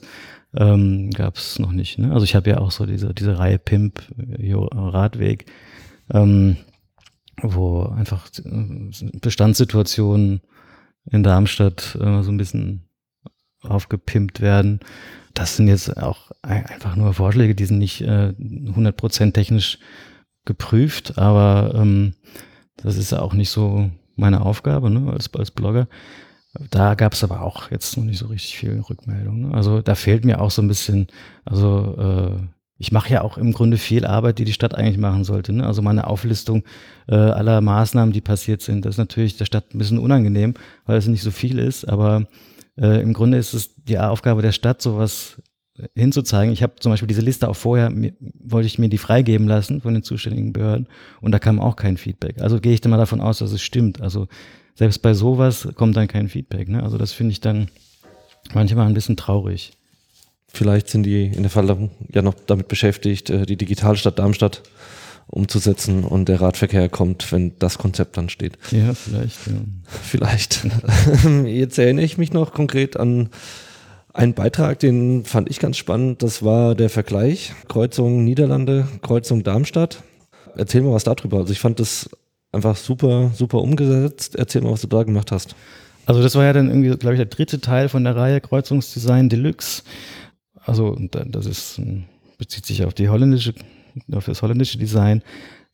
ähm, 0.54 1.10
gab 1.10 1.36
es 1.36 1.58
noch 1.58 1.72
nicht. 1.72 1.98
Ne? 1.98 2.12
Also 2.12 2.24
ich 2.24 2.34
habe 2.34 2.50
ja 2.50 2.58
auch 2.58 2.70
so 2.70 2.86
diese, 2.86 3.12
diese 3.12 3.38
Reihe 3.38 3.58
Pimp, 3.58 4.02
Radweg, 4.18 5.46
ähm, 6.12 6.56
wo 7.42 7.82
einfach 7.82 8.28
äh, 8.44 8.90
Bestandssituationen 9.20 10.40
in 11.10 11.22
Darmstadt 11.22 11.98
äh, 12.00 12.22
so 12.22 12.30
ein 12.30 12.36
bisschen 12.38 12.88
aufgepimpt 13.62 14.40
werden. 14.40 14.80
Das 15.34 15.56
sind 15.56 15.68
jetzt 15.68 15.96
auch 15.96 16.30
einfach 16.42 16.96
nur 16.96 17.12
Vorschläge, 17.12 17.54
die 17.54 17.64
sind 17.64 17.78
nicht 17.78 18.00
äh, 18.02 18.32
100% 18.38 19.32
technisch 19.32 19.78
geprüft, 20.44 21.18
aber 21.18 21.74
ähm, 21.74 22.14
das 22.76 22.96
ist 22.96 23.12
auch 23.12 23.34
nicht 23.34 23.50
so 23.50 23.90
meine 24.16 24.42
Aufgabe 24.42 24.90
ne, 24.90 25.12
als, 25.12 25.32
als 25.34 25.50
Blogger. 25.50 25.88
Da 26.70 26.94
gab 26.94 27.14
es 27.14 27.24
aber 27.24 27.42
auch 27.42 27.70
jetzt 27.70 27.96
noch 27.96 28.04
nicht 28.04 28.18
so 28.18 28.26
richtig 28.26 28.56
viel 28.56 28.80
Rückmeldung. 28.88 29.48
Ne? 29.48 29.54
Also 29.54 29.82
da 29.82 29.96
fehlt 29.96 30.24
mir 30.24 30.40
auch 30.40 30.52
so 30.52 30.62
ein 30.62 30.68
bisschen, 30.68 31.08
also 31.44 31.96
äh, 31.98 32.46
ich 32.78 32.92
mache 32.92 33.12
ja 33.12 33.22
auch 33.22 33.38
im 33.38 33.52
Grunde 33.52 33.76
viel 33.76 34.06
Arbeit, 34.06 34.38
die 34.38 34.44
die 34.44 34.52
Stadt 34.52 34.74
eigentlich 34.74 34.98
machen 34.98 35.24
sollte. 35.24 35.52
Ne? 35.52 35.66
Also 35.66 35.82
meine 35.82 36.06
Auflistung 36.06 36.62
äh, 37.08 37.14
aller 37.14 37.60
Maßnahmen, 37.60 38.12
die 38.12 38.20
passiert 38.20 38.62
sind, 38.62 38.84
das 38.84 38.94
ist 38.94 38.98
natürlich 38.98 39.36
der 39.36 39.46
Stadt 39.46 39.74
ein 39.74 39.78
bisschen 39.78 39.98
unangenehm, 39.98 40.54
weil 40.86 40.98
es 40.98 41.08
nicht 41.08 41.22
so 41.22 41.32
viel 41.32 41.58
ist. 41.58 41.88
Aber 41.88 42.26
äh, 42.76 43.00
im 43.00 43.12
Grunde 43.12 43.38
ist 43.38 43.54
es 43.54 43.74
die 43.76 43.98
Aufgabe 43.98 44.42
der 44.42 44.52
Stadt, 44.52 44.82
sowas 44.82 45.36
hinzuzeigen. 45.94 46.52
Ich 46.52 46.62
habe 46.62 46.76
zum 46.78 46.92
Beispiel 46.92 47.08
diese 47.08 47.20
Liste 47.20 47.48
auch 47.48 47.56
vorher, 47.56 47.90
mir, 47.90 48.12
wollte 48.20 48.66
ich 48.66 48.78
mir 48.78 48.88
die 48.88 48.98
freigeben 48.98 49.48
lassen 49.48 49.80
von 49.80 49.94
den 49.94 50.02
zuständigen 50.02 50.52
Behörden 50.52 50.88
und 51.20 51.32
da 51.32 51.38
kam 51.38 51.60
auch 51.60 51.76
kein 51.76 51.96
Feedback. 51.96 52.40
Also 52.40 52.60
gehe 52.60 52.72
ich 52.72 52.80
dann 52.80 52.90
mal 52.90 52.96
davon 52.96 53.20
aus, 53.20 53.38
dass 53.38 53.52
es 53.52 53.62
stimmt. 53.62 54.00
Also 54.00 54.28
selbst 54.74 55.02
bei 55.02 55.14
sowas 55.14 55.68
kommt 55.74 55.96
dann 55.96 56.08
kein 56.08 56.28
Feedback. 56.28 56.68
Ne? 56.68 56.82
Also 56.82 56.96
das 56.96 57.12
finde 57.12 57.32
ich 57.32 57.40
dann 57.40 57.68
manchmal 58.52 58.86
ein 58.86 58.94
bisschen 58.94 59.16
traurig. 59.16 59.72
Vielleicht 60.46 60.88
sind 60.88 61.02
die 61.02 61.24
in 61.24 61.42
der 61.42 61.50
Verwaltung 61.50 61.90
ja 62.12 62.22
noch 62.22 62.34
damit 62.46 62.68
beschäftigt, 62.68 63.30
äh, 63.30 63.44
die 63.44 63.56
Digitalstadt 63.56 64.20
Darmstadt 64.20 64.62
umzusetzen 65.26 66.04
und 66.04 66.28
der 66.28 66.40
Radverkehr 66.40 66.88
kommt, 66.88 67.32
wenn 67.32 67.58
das 67.58 67.78
Konzept 67.78 68.16
dann 68.16 68.28
steht. 68.28 68.58
Ja, 68.70 68.94
vielleicht. 68.94 69.46
Ja. 69.46 69.52
Vielleicht. 70.02 70.66
Jetzt 71.44 71.78
erinnere 71.78 72.04
ich 72.04 72.18
mich 72.18 72.32
noch 72.32 72.52
konkret 72.52 72.96
an 72.96 73.30
einen 74.12 74.34
Beitrag, 74.34 74.78
den 74.78 75.24
fand 75.24 75.50
ich 75.50 75.58
ganz 75.58 75.76
spannend. 75.76 76.22
Das 76.22 76.42
war 76.42 76.74
der 76.74 76.88
Vergleich 76.88 77.52
Kreuzung 77.68 78.24
Niederlande, 78.24 78.86
Kreuzung 79.02 79.42
Darmstadt. 79.42 80.02
Erzähl 80.56 80.82
mal 80.82 80.92
was 80.92 81.04
darüber. 81.04 81.38
Also 81.38 81.52
ich 81.52 81.58
fand 81.58 81.80
das 81.80 82.08
einfach 82.52 82.76
super, 82.76 83.32
super 83.34 83.58
umgesetzt. 83.58 84.36
Erzähl 84.36 84.62
mal, 84.62 84.70
was 84.70 84.82
du 84.82 84.86
da 84.86 85.02
gemacht 85.02 85.32
hast. 85.32 85.56
Also 86.06 86.22
das 86.22 86.36
war 86.36 86.44
ja 86.44 86.52
dann 86.52 86.68
irgendwie, 86.68 86.96
glaube 86.96 87.14
ich, 87.14 87.18
der 87.18 87.26
dritte 87.26 87.60
Teil 87.60 87.88
von 87.88 88.04
der 88.04 88.14
Reihe 88.14 88.40
Kreuzungsdesign 88.40 89.28
Deluxe. 89.28 89.82
Also 90.60 90.96
das 90.96 91.46
ist, 91.46 91.80
bezieht 92.38 92.66
sich 92.66 92.84
auf 92.84 92.94
die 92.94 93.08
holländische, 93.08 93.54
das 94.06 94.42
holländische 94.42 94.78
Design. 94.78 95.22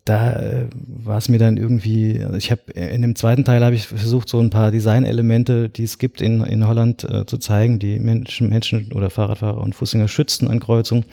Da 0.04 0.32
äh, 0.32 0.66
war 0.86 1.18
es 1.18 1.28
mir 1.28 1.38
dann 1.38 1.58
irgendwie, 1.58 2.22
also 2.24 2.36
ich 2.36 2.50
habe 2.50 2.72
in 2.72 3.02
dem 3.02 3.16
zweiten 3.16 3.44
Teil 3.44 3.62
habe 3.62 3.74
ich 3.74 3.86
versucht, 3.86 4.28
so 4.30 4.40
ein 4.40 4.50
paar 4.50 4.70
Designelemente, 4.70 5.68
die 5.68 5.84
es 5.84 5.98
gibt 5.98 6.22
in, 6.22 6.42
in 6.42 6.66
Holland 6.66 7.04
äh, 7.04 7.26
zu 7.26 7.36
zeigen, 7.36 7.78
die 7.78 7.98
Menschen, 7.98 8.48
Menschen 8.48 8.92
oder 8.92 9.10
Fahrradfahrer 9.10 9.60
und 9.60 9.74
Fußgänger 9.74 10.08
schützen 10.08 10.48
an 10.48 10.58
Kreuzungen. 10.58 11.04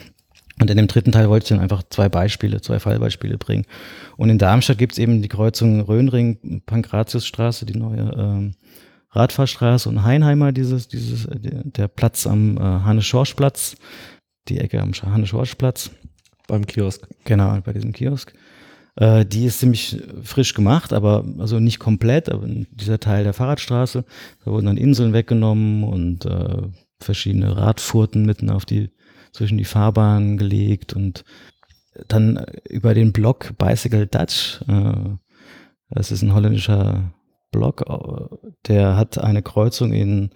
Und 0.59 0.71
in 0.71 0.77
dem 0.77 0.87
dritten 0.87 1.11
Teil 1.11 1.29
wollte 1.29 1.43
ich 1.43 1.49
dann 1.49 1.59
einfach 1.59 1.83
zwei 1.89 2.09
Beispiele, 2.09 2.61
zwei 2.61 2.79
Fallbeispiele 2.79 3.37
bringen. 3.37 3.65
Und 4.15 4.29
in 4.29 4.39
Darmstadt 4.39 4.79
gibt 4.79 4.93
es 4.93 4.99
eben 4.99 5.21
die 5.21 5.27
Kreuzung 5.27 5.81
Röhnring, 5.81 6.63
Pankratiusstraße, 6.65 7.65
die 7.65 7.77
neue 7.77 8.11
ähm, 8.17 8.53
Radfahrstraße 9.11 9.87
und 9.89 10.03
Heinheimer, 10.03 10.51
dieses, 10.51 10.87
dieses, 10.87 11.27
der 11.31 11.87
Platz 11.87 12.25
am 12.25 12.57
äh, 12.57 12.61
Hannes-Schorsch-Platz, 12.61 13.75
die 14.47 14.59
Ecke 14.59 14.81
am 14.81 14.93
Hannes-Schorsch-Platz. 14.93 15.91
Beim 16.47 16.65
Kiosk. 16.65 17.07
Genau, 17.25 17.59
bei 17.63 17.73
diesem 17.73 17.91
Kiosk. 17.91 18.33
Äh, 18.95 19.25
die 19.25 19.45
ist 19.45 19.59
ziemlich 19.59 20.01
frisch 20.23 20.53
gemacht, 20.53 20.91
aber 20.91 21.25
also 21.37 21.59
nicht 21.59 21.79
komplett, 21.79 22.29
aber 22.29 22.47
dieser 22.47 22.99
Teil 22.99 23.23
der 23.23 23.33
Fahrradstraße, 23.33 24.03
da 24.43 24.51
wurden 24.51 24.65
dann 24.65 24.77
Inseln 24.77 25.13
weggenommen 25.13 25.83
und 25.83 26.25
äh, 26.25 26.63
verschiedene 26.99 27.55
Radfurten 27.55 28.25
mitten 28.25 28.49
auf 28.49 28.65
die 28.65 28.89
zwischen 29.31 29.57
die 29.57 29.65
Fahrbahnen 29.65 30.37
gelegt 30.37 30.93
und 30.93 31.23
dann 32.07 32.43
über 32.67 32.93
den 32.93 33.13
Block 33.13 33.53
Bicycle 33.57 34.07
Dutch. 34.07 34.61
Äh, 34.67 35.17
das 35.89 36.11
ist 36.11 36.23
ein 36.23 36.33
holländischer 36.33 37.13
Block, 37.51 37.83
äh, 37.87 38.35
der 38.67 38.97
hat 38.97 39.17
eine 39.19 39.43
Kreuzung 39.43 39.93
in 39.93 40.31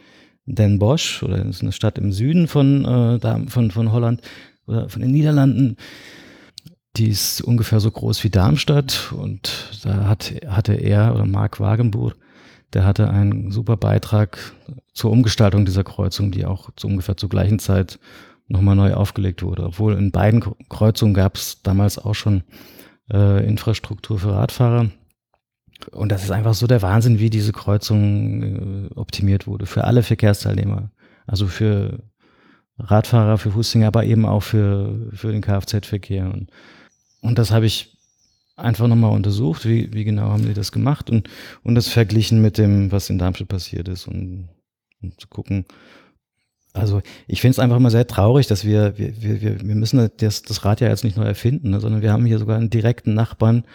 Den 0.46 0.80
Bosch 0.80 1.24
oder 1.24 1.44
ist 1.46 1.62
eine 1.62 1.72
Stadt 1.72 1.98
im 1.98 2.12
Süden 2.12 2.48
von, 2.48 2.86
äh, 2.86 3.48
von, 3.48 3.72
von 3.72 3.92
Holland 3.92 4.22
oder 4.68 4.90
von 4.90 5.02
den 5.02 5.12
Niederlanden. 5.12 5.78
Die 6.98 7.08
ist 7.08 7.42
ungefähr 7.42 7.80
so 7.80 7.90
groß 7.90 8.24
wie 8.24 8.30
Darmstadt 8.30 9.14
und 9.16 9.70
da 9.84 10.08
hat, 10.08 10.34
hatte 10.48 10.74
er 10.74 11.14
oder 11.16 11.26
Mark 11.26 11.60
Wagenburg, 11.60 12.18
der 12.74 12.86
hatte 12.86 13.10
einen 13.10 13.52
super 13.52 13.78
Beitrag 13.78 14.38
zur 14.94 15.12
Umgestaltung 15.12 15.66
dieser 15.66 15.84
Kreuzung, 15.84 16.32
die 16.32 16.46
auch 16.46 16.70
zu 16.76 16.88
ungefähr 16.88 17.16
zur 17.16 17.30
gleichen 17.30 17.60
Zeit 17.60 18.00
nochmal 18.48 18.76
neu 18.76 18.94
aufgelegt 18.94 19.42
wurde. 19.42 19.64
Obwohl 19.64 19.94
in 19.94 20.12
beiden 20.12 20.44
Kreuzungen 20.70 21.14
gab 21.14 21.36
es 21.36 21.62
damals 21.62 21.98
auch 21.98 22.16
schon 22.16 22.44
äh, 23.12 23.46
Infrastruktur 23.46 24.20
für 24.20 24.34
Radfahrer. 24.34 24.90
Und 25.92 26.12
das 26.12 26.24
ist 26.24 26.32
einfach 26.32 26.54
so 26.54 26.68
der 26.68 26.82
Wahnsinn, 26.82 27.20
wie 27.20 27.30
diese 27.30 27.54
Kreuzung 27.54 28.44
äh, 28.44 28.94
optimiert 28.96 29.48
wurde 29.48 29.66
für 29.66 29.86
alle 29.86 30.04
Verkehrsteilnehmer. 30.04 30.92
Also 31.26 31.48
für 31.48 32.04
Radfahrer, 32.84 33.38
für 33.38 33.52
Fußgänger, 33.52 33.88
aber 33.88 34.06
eben 34.06 34.26
auch 34.26 34.44
für, 34.44 35.10
für 35.14 35.32
den 35.32 35.42
Kfz-Verkehr. 35.42 36.26
Und, 36.26 36.50
und 37.22 37.38
das 37.38 37.52
habe 37.52 37.66
ich 37.66 37.98
einfach 38.56 38.88
nochmal 38.88 39.12
untersucht, 39.12 39.66
wie, 39.66 39.94
wie 39.94 40.04
genau 40.04 40.30
haben 40.30 40.46
die 40.46 40.54
das 40.54 40.72
gemacht 40.72 41.10
und, 41.10 41.30
und 41.64 41.76
das 41.76 41.88
verglichen 41.88 42.42
mit 42.42 42.58
dem, 42.58 42.92
was 42.92 43.10
in 43.10 43.18
Darmstadt 43.18 43.48
passiert 43.48 43.88
ist 43.88 44.08
und, 44.08 44.50
und 45.02 45.20
zu 45.20 45.28
gucken, 45.28 45.66
also 46.74 47.02
ich 47.28 47.42
finde 47.42 47.52
es 47.52 47.60
einfach 47.60 47.78
immer 47.78 47.92
sehr 47.92 48.08
traurig, 48.08 48.48
dass 48.48 48.64
wir, 48.64 48.98
wir, 48.98 49.22
wir, 49.22 49.62
wir 49.62 49.76
müssen 49.76 50.10
das, 50.18 50.42
das 50.44 50.64
Rad 50.64 50.80
ja 50.80 50.88
jetzt 50.88 51.04
nicht 51.04 51.18
neu 51.18 51.26
erfinden, 51.26 51.72
ne, 51.72 51.80
sondern 51.80 52.02
wir 52.02 52.14
haben 52.14 52.26
hier 52.26 52.40
sogar 52.40 52.58
einen 52.58 52.70
direkten 52.70 53.14
Nachbarn 53.14 53.66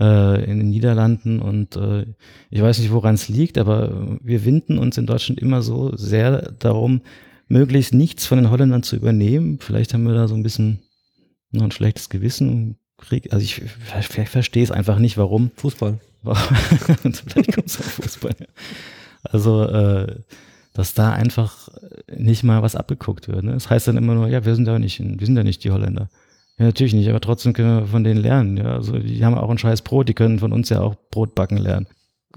äh, 0.00 0.44
in 0.44 0.58
den 0.58 0.70
Niederlanden 0.70 1.40
und 1.40 1.76
äh, 1.76 2.06
ich 2.50 2.62
weiß 2.62 2.78
nicht, 2.78 2.92
woran 2.92 3.16
es 3.16 3.28
liegt, 3.28 3.58
aber 3.58 4.18
wir 4.22 4.44
winden 4.44 4.78
uns 4.78 4.96
in 4.96 5.06
Deutschland 5.06 5.40
immer 5.40 5.62
so 5.62 5.96
sehr 5.96 6.52
darum, 6.52 7.00
möglichst 7.48 7.94
nichts 7.94 8.26
von 8.26 8.38
den 8.38 8.50
Holländern 8.50 8.82
zu 8.82 8.96
übernehmen. 8.96 9.58
Vielleicht 9.60 9.94
haben 9.94 10.04
wir 10.04 10.14
da 10.14 10.28
so 10.28 10.34
ein 10.34 10.42
bisschen 10.42 10.80
noch 11.50 11.64
ein 11.64 11.70
schlechtes 11.70 12.08
Gewissen. 12.08 12.78
Also 13.30 13.44
ich, 13.44 13.62
ich 13.62 14.28
verstehe 14.28 14.64
es 14.64 14.70
einfach 14.70 14.98
nicht, 14.98 15.16
warum. 15.16 15.50
Fußball. 15.56 16.00
Vielleicht 16.24 17.54
kommt 17.54 17.66
es 17.68 17.78
auf 17.78 17.84
Fußball. 17.84 18.34
Also 19.22 19.64
äh, 19.64 20.22
dass 20.76 20.92
da 20.92 21.12
einfach 21.12 21.68
nicht 22.14 22.44
mal 22.44 22.62
was 22.62 22.76
abgeguckt 22.76 23.28
wird. 23.28 23.44
Ne? 23.44 23.52
Das 23.52 23.70
heißt 23.70 23.88
dann 23.88 23.96
immer 23.96 24.14
nur, 24.14 24.28
ja, 24.28 24.44
wir 24.44 24.54
sind 24.54 24.68
ja 24.68 24.78
nicht, 24.78 25.00
wir 25.00 25.26
sind 25.26 25.36
ja 25.36 25.42
nicht 25.42 25.64
die 25.64 25.70
Holländer. 25.70 26.10
Ja, 26.58 26.66
natürlich 26.66 26.94
nicht, 26.94 27.08
aber 27.08 27.20
trotzdem 27.20 27.54
können 27.54 27.80
wir 27.80 27.86
von 27.86 28.04
denen 28.04 28.20
lernen. 28.20 28.56
Ja, 28.56 28.74
also 28.74 28.98
die 28.98 29.24
haben 29.24 29.34
auch 29.34 29.50
ein 29.50 29.58
scheiß 29.58 29.82
Brot, 29.82 30.08
die 30.08 30.14
können 30.14 30.38
von 30.38 30.52
uns 30.52 30.68
ja 30.68 30.80
auch 30.80 30.94
Brot 31.10 31.34
backen 31.34 31.56
lernen. 31.56 31.86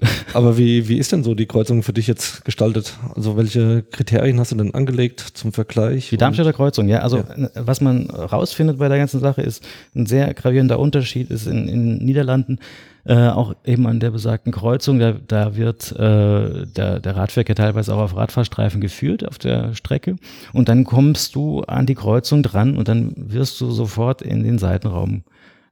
Aber 0.33 0.57
wie, 0.57 0.88
wie 0.88 0.97
ist 0.97 1.12
denn 1.12 1.23
so 1.23 1.35
die 1.35 1.45
Kreuzung 1.45 1.83
für 1.83 1.93
dich 1.93 2.07
jetzt 2.07 2.45
gestaltet? 2.45 2.93
Also 3.15 3.38
welche 3.38 3.83
Kriterien 3.83 4.39
hast 4.39 4.51
du 4.51 4.55
denn 4.55 4.73
angelegt 4.73 5.19
zum 5.19 5.51
Vergleich? 5.53 6.09
Die 6.09 6.17
Darmstädter 6.17 6.53
Kreuzung, 6.53 6.88
ja. 6.88 6.99
Also 6.99 7.17
ja. 7.17 7.49
was 7.55 7.81
man 7.81 8.09
rausfindet 8.09 8.79
bei 8.79 8.88
der 8.88 8.97
ganzen 8.97 9.19
Sache 9.19 9.41
ist, 9.41 9.65
ein 9.95 10.05
sehr 10.05 10.33
gravierender 10.33 10.79
Unterschied 10.79 11.29
ist 11.29 11.47
in, 11.47 11.67
in 11.67 11.97
den 11.97 12.05
Niederlanden 12.05 12.59
äh, 13.05 13.29
auch 13.29 13.55
eben 13.65 13.88
an 13.88 13.99
der 13.99 14.12
besagten 14.12 14.51
Kreuzung, 14.51 14.99
da, 14.99 15.13
da 15.13 15.55
wird 15.55 15.91
äh, 15.93 16.65
der, 16.65 16.99
der 16.99 17.15
Radverkehr 17.15 17.55
teilweise 17.55 17.93
auch 17.95 17.99
auf 17.99 18.15
Radfahrstreifen 18.15 18.81
geführt 18.81 19.27
auf 19.27 19.38
der 19.38 19.73
Strecke 19.73 20.17
und 20.53 20.69
dann 20.69 20.83
kommst 20.83 21.33
du 21.35 21.62
an 21.62 21.85
die 21.85 21.95
Kreuzung 21.95 22.43
dran 22.43 22.77
und 22.77 22.88
dann 22.88 23.13
wirst 23.15 23.59
du 23.62 23.71
sofort 23.71 24.21
in 24.21 24.43
den 24.43 24.59
Seitenraum 24.59 25.23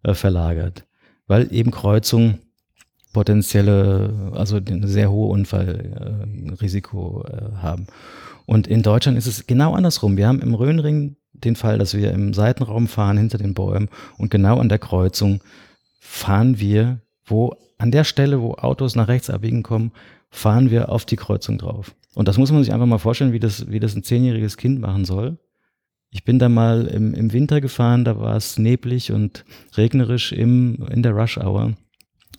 äh, 0.04 0.13
verlagert, 0.13 0.86
weil 1.28 1.54
eben 1.54 1.72
Kreuzungen 1.72 2.40
potenzielle, 3.18 4.32
also 4.36 4.58
ein 4.58 4.86
sehr 4.86 5.10
hohe 5.10 5.30
Unfallrisiko 5.32 7.26
äh, 7.26 7.56
haben. 7.58 7.88
Und 8.46 8.68
in 8.68 8.84
Deutschland 8.84 9.18
ist 9.18 9.26
es 9.26 9.48
genau 9.48 9.74
andersrum. 9.74 10.18
Wir 10.18 10.28
haben 10.28 10.40
im 10.40 10.54
Rhönring 10.54 11.16
den 11.34 11.56
Fall, 11.56 11.80
dass 11.80 11.96
wir 11.96 12.12
im 12.12 12.36
Seitenraum 12.36 12.88
fahren 12.88 13.18
hinter 13.18 13.40
den 13.40 13.56
Bäumen 13.56 13.90
und 14.20 14.30
genau 14.30 14.60
an 14.60 14.70
der 14.70 14.78
Kreuzung 14.78 15.42
fahren 16.00 16.60
wir 16.60 17.02
wo 17.26 17.56
an 17.80 17.90
der 17.92 18.04
Stelle, 18.04 18.40
wo 18.40 18.54
Autos 18.54 18.96
nach 18.96 19.08
rechts 19.08 19.32
abbiegen 19.32 19.64
kommen, 19.64 19.92
fahren 20.30 20.70
wir 20.70 20.90
auf 20.90 21.04
die 21.06 21.16
Kreuzung 21.16 21.58
drauf. 21.58 21.96
Und 22.14 22.28
das 22.28 22.38
muss 22.38 22.52
man 22.52 22.64
sich 22.64 22.72
einfach 22.72 22.86
mal 22.86 23.00
vorstellen, 23.00 23.34
wie 23.34 23.40
das, 23.40 23.70
wie 23.70 23.80
das 23.80 23.96
ein 23.96 24.04
zehnjähriges 24.04 24.58
Kind 24.58 24.80
machen 24.80 25.06
soll. 25.06 25.40
Ich 26.12 26.24
bin 26.24 26.38
da 26.38 26.50
mal 26.50 26.86
im, 26.86 27.16
im 27.16 27.34
Winter 27.34 27.62
gefahren, 27.62 28.06
da 28.06 28.20
war 28.20 28.36
es 28.36 28.60
neblig 28.60 29.12
und 29.12 29.44
regnerisch 29.76 30.32
im, 30.32 30.88
in 30.92 31.02
der 31.02 31.14
Rush 31.14 31.38
Hour. 31.38 31.74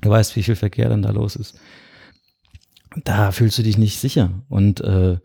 Du 0.00 0.10
weißt, 0.10 0.36
wie 0.36 0.42
viel 0.42 0.56
Verkehr 0.56 0.88
dann 0.88 1.02
da 1.02 1.10
los 1.10 1.36
ist. 1.36 1.58
Da 3.04 3.32
fühlst 3.32 3.58
du 3.58 3.62
dich 3.62 3.78
nicht 3.78 3.98
sicher. 3.98 4.30
Und 4.48 4.80
äh, 4.80 5.18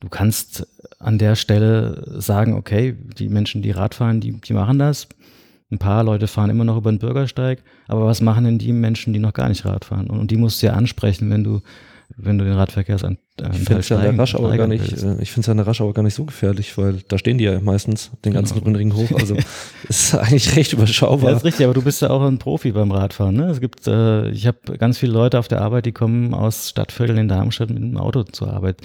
du 0.00 0.08
kannst 0.08 0.66
an 0.98 1.18
der 1.18 1.36
Stelle 1.36 2.20
sagen, 2.20 2.54
okay, 2.54 2.96
die 3.18 3.28
Menschen, 3.28 3.62
die 3.62 3.70
Rad 3.72 3.94
fahren, 3.94 4.20
die, 4.20 4.40
die 4.40 4.52
machen 4.52 4.78
das. 4.78 5.08
Ein 5.70 5.78
paar 5.78 6.04
Leute 6.04 6.28
fahren 6.28 6.50
immer 6.50 6.64
noch 6.64 6.76
über 6.76 6.92
den 6.92 6.98
Bürgersteig, 6.98 7.62
aber 7.88 8.06
was 8.06 8.20
machen 8.20 8.44
denn 8.44 8.58
die 8.58 8.72
Menschen, 8.72 9.12
die 9.12 9.18
noch 9.18 9.32
gar 9.32 9.48
nicht 9.48 9.64
Rad 9.64 9.84
fahren? 9.84 10.08
Und, 10.08 10.30
die 10.30 10.36
musst 10.36 10.62
du 10.62 10.66
ja 10.66 10.74
ansprechen, 10.74 11.30
wenn 11.30 11.42
du, 11.42 11.62
wenn 12.16 12.38
du 12.38 12.44
den 12.44 12.54
Radverkehrsamt 12.54 13.18
Ich 13.52 13.58
finde 13.64 13.78
es 13.80 13.88
ja 13.88 13.96
in 13.96 14.02
der 14.02 14.18
Raschauer 14.18 14.56
gar 14.56 14.68
nicht, 14.68 14.92
äh, 14.92 15.16
ich 15.20 15.32
finde 15.32 15.40
es 15.40 15.46
ja 15.46 15.50
in 15.52 15.56
der 15.56 15.66
Raschauer 15.66 15.92
gar 15.92 16.02
nicht 16.02 16.14
so 16.14 16.24
gefährlich, 16.24 16.78
weil 16.78 16.98
da 17.08 17.18
stehen 17.18 17.36
die 17.38 17.44
ja 17.44 17.58
meistens 17.60 18.12
den 18.24 18.32
ganzen 18.32 18.54
Genau. 18.54 18.66
Rundring 18.66 18.94
hoch. 18.94 19.10
Also 19.18 19.36
ist 19.88 20.14
eigentlich 20.14 20.54
recht 20.54 20.70
Ja, 20.72 20.78
überschaubar. 20.78 21.32
ist 21.36 21.44
richtig, 21.44 21.64
aber 21.64 21.74
du 21.74 21.82
bist 21.82 22.00
ja 22.00 22.10
auch 22.10 22.22
ein 22.22 22.38
Profi 22.38 22.70
beim 22.70 22.92
Radfahren. 22.92 23.34
Ne? 23.34 23.46
Es 23.46 23.60
gibt, 23.60 23.88
äh, 23.88 24.28
ich 24.30 24.46
habe 24.46 24.78
ganz 24.78 24.98
viele 24.98 25.12
Leute 25.12 25.40
auf 25.40 25.48
der 25.48 25.62
Arbeit, 25.62 25.86
die 25.86 25.92
kommen 25.92 26.32
aus 26.32 26.68
Stadtvierteln 26.70 27.18
in 27.18 27.28
Darmstadt 27.28 27.70
mit 27.70 27.82
dem 27.82 27.96
Auto 27.96 28.22
zur 28.22 28.52
Arbeit 28.52 28.76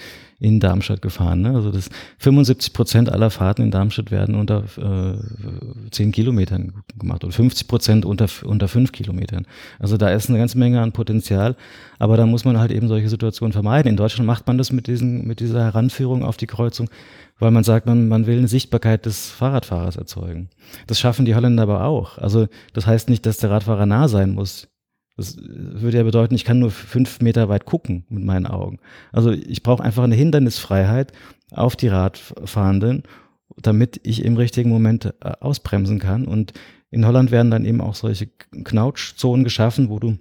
in 0.42 0.62
Darmstadt 0.62 1.02
gefahren. 1.02 1.42
Ne? 1.42 1.54
Also 1.54 1.70
das 1.70 1.90
75 2.20 2.72
Prozent 2.74 3.12
aller 3.12 3.30
Fahrten 3.30 3.62
in 3.62 3.72
Darmstadt 3.72 4.10
werden 4.10 4.36
unter 4.36 4.64
äh, 4.78 5.90
10 5.92 6.12
Kilometern 6.14 6.74
gemacht 6.98 7.26
und 7.26 7.34
50 7.34 7.68
Prozent 7.68 8.06
unter, 8.06 8.28
unter 8.46 8.70
5 8.70 8.94
Kilometern. 8.94 9.46
Also 9.80 9.98
da 9.98 10.10
ist 10.10 10.30
eine 10.30 10.38
ganze 10.40 10.58
Menge 10.58 10.82
an 10.82 10.94
Potenzial, 10.94 11.58
aber 12.00 12.16
da 12.16 12.26
muss 12.26 12.46
man 12.46 12.58
halt 12.58 12.72
eben 12.72 12.88
solche 12.88 13.10
Situationen 13.10 13.52
vermeiden. 13.52 13.90
In 13.90 13.98
Deutschland 13.98 14.26
macht 14.28 14.39
man 14.48 14.58
das 14.58 14.72
mit, 14.72 14.88
diesen, 14.88 15.26
mit 15.26 15.40
dieser 15.40 15.64
Heranführung 15.64 16.24
auf 16.24 16.38
die 16.38 16.48
Kreuzung, 16.48 16.90
weil 17.40 17.52
man 17.52 17.64
sagt, 17.64 17.86
man, 17.86 18.08
man 18.08 18.28
will 18.28 18.38
eine 18.38 18.48
Sichtbarkeit 18.48 19.06
des 19.06 19.30
Fahrradfahrers 19.30 19.96
erzeugen. 19.96 20.50
Das 20.88 21.00
schaffen 21.00 21.26
die 21.26 21.36
Holländer 21.36 21.64
aber 21.64 21.86
auch. 21.86 22.18
Also 22.18 22.48
das 22.74 22.86
heißt 22.86 23.10
nicht, 23.10 23.26
dass 23.26 23.38
der 23.38 23.52
Radfahrer 23.52 23.86
nah 23.86 24.08
sein 24.08 24.32
muss. 24.32 24.68
Das 25.18 25.36
würde 25.38 25.98
ja 25.98 26.04
bedeuten, 26.04 26.36
ich 26.36 26.46
kann 26.46 26.60
nur 26.60 26.72
fünf 26.72 27.20
Meter 27.20 27.50
weit 27.50 27.66
gucken 27.66 28.06
mit 28.08 28.24
meinen 28.24 28.46
Augen. 28.46 28.80
Also 29.12 29.32
ich 29.32 29.64
brauche 29.64 29.84
einfach 29.84 30.04
eine 30.04 30.16
Hindernisfreiheit 30.16 31.12
auf 31.52 31.76
die 31.76 31.90
Radfahrenden, 31.90 33.04
damit 33.58 34.00
ich 34.04 34.24
im 34.24 34.38
richtigen 34.38 34.70
Moment 34.70 35.06
äh, 35.06 35.32
ausbremsen 35.42 36.00
kann. 36.00 36.26
Und 36.26 36.54
in 36.90 37.06
Holland 37.06 37.32
werden 37.32 37.52
dann 37.52 37.66
eben 37.66 37.82
auch 37.82 37.96
solche 37.96 38.28
Knautschzonen 38.28 39.44
geschaffen, 39.44 39.90
wo 39.90 40.00
du 40.00 40.18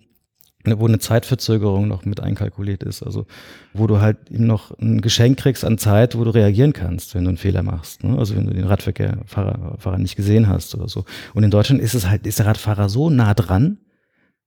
wo 0.78 0.86
eine 0.86 0.98
Zeitverzögerung 0.98 1.88
noch 1.88 2.04
mit 2.04 2.20
einkalkuliert 2.20 2.82
ist. 2.82 3.02
Also 3.02 3.26
wo 3.72 3.86
du 3.86 4.00
halt 4.00 4.30
eben 4.30 4.46
noch 4.46 4.76
ein 4.78 5.00
Geschenk 5.00 5.38
kriegst 5.38 5.64
an 5.64 5.78
Zeit, 5.78 6.16
wo 6.16 6.24
du 6.24 6.30
reagieren 6.30 6.72
kannst, 6.72 7.14
wenn 7.14 7.24
du 7.24 7.30
einen 7.30 7.38
Fehler 7.38 7.62
machst. 7.62 8.04
Ne? 8.04 8.18
Also 8.18 8.36
wenn 8.36 8.46
du 8.46 8.54
den 8.54 8.64
Radverkehrfahrer 8.64 9.76
Fahrer 9.78 9.98
nicht 9.98 10.16
gesehen 10.16 10.48
hast 10.48 10.74
oder 10.74 10.88
so. 10.88 11.04
Und 11.34 11.44
in 11.44 11.50
Deutschland 11.50 11.80
ist 11.80 11.94
es 11.94 12.08
halt, 12.08 12.26
ist 12.26 12.38
der 12.38 12.46
Radfahrer 12.46 12.88
so 12.88 13.10
nah 13.10 13.34
dran, 13.34 13.78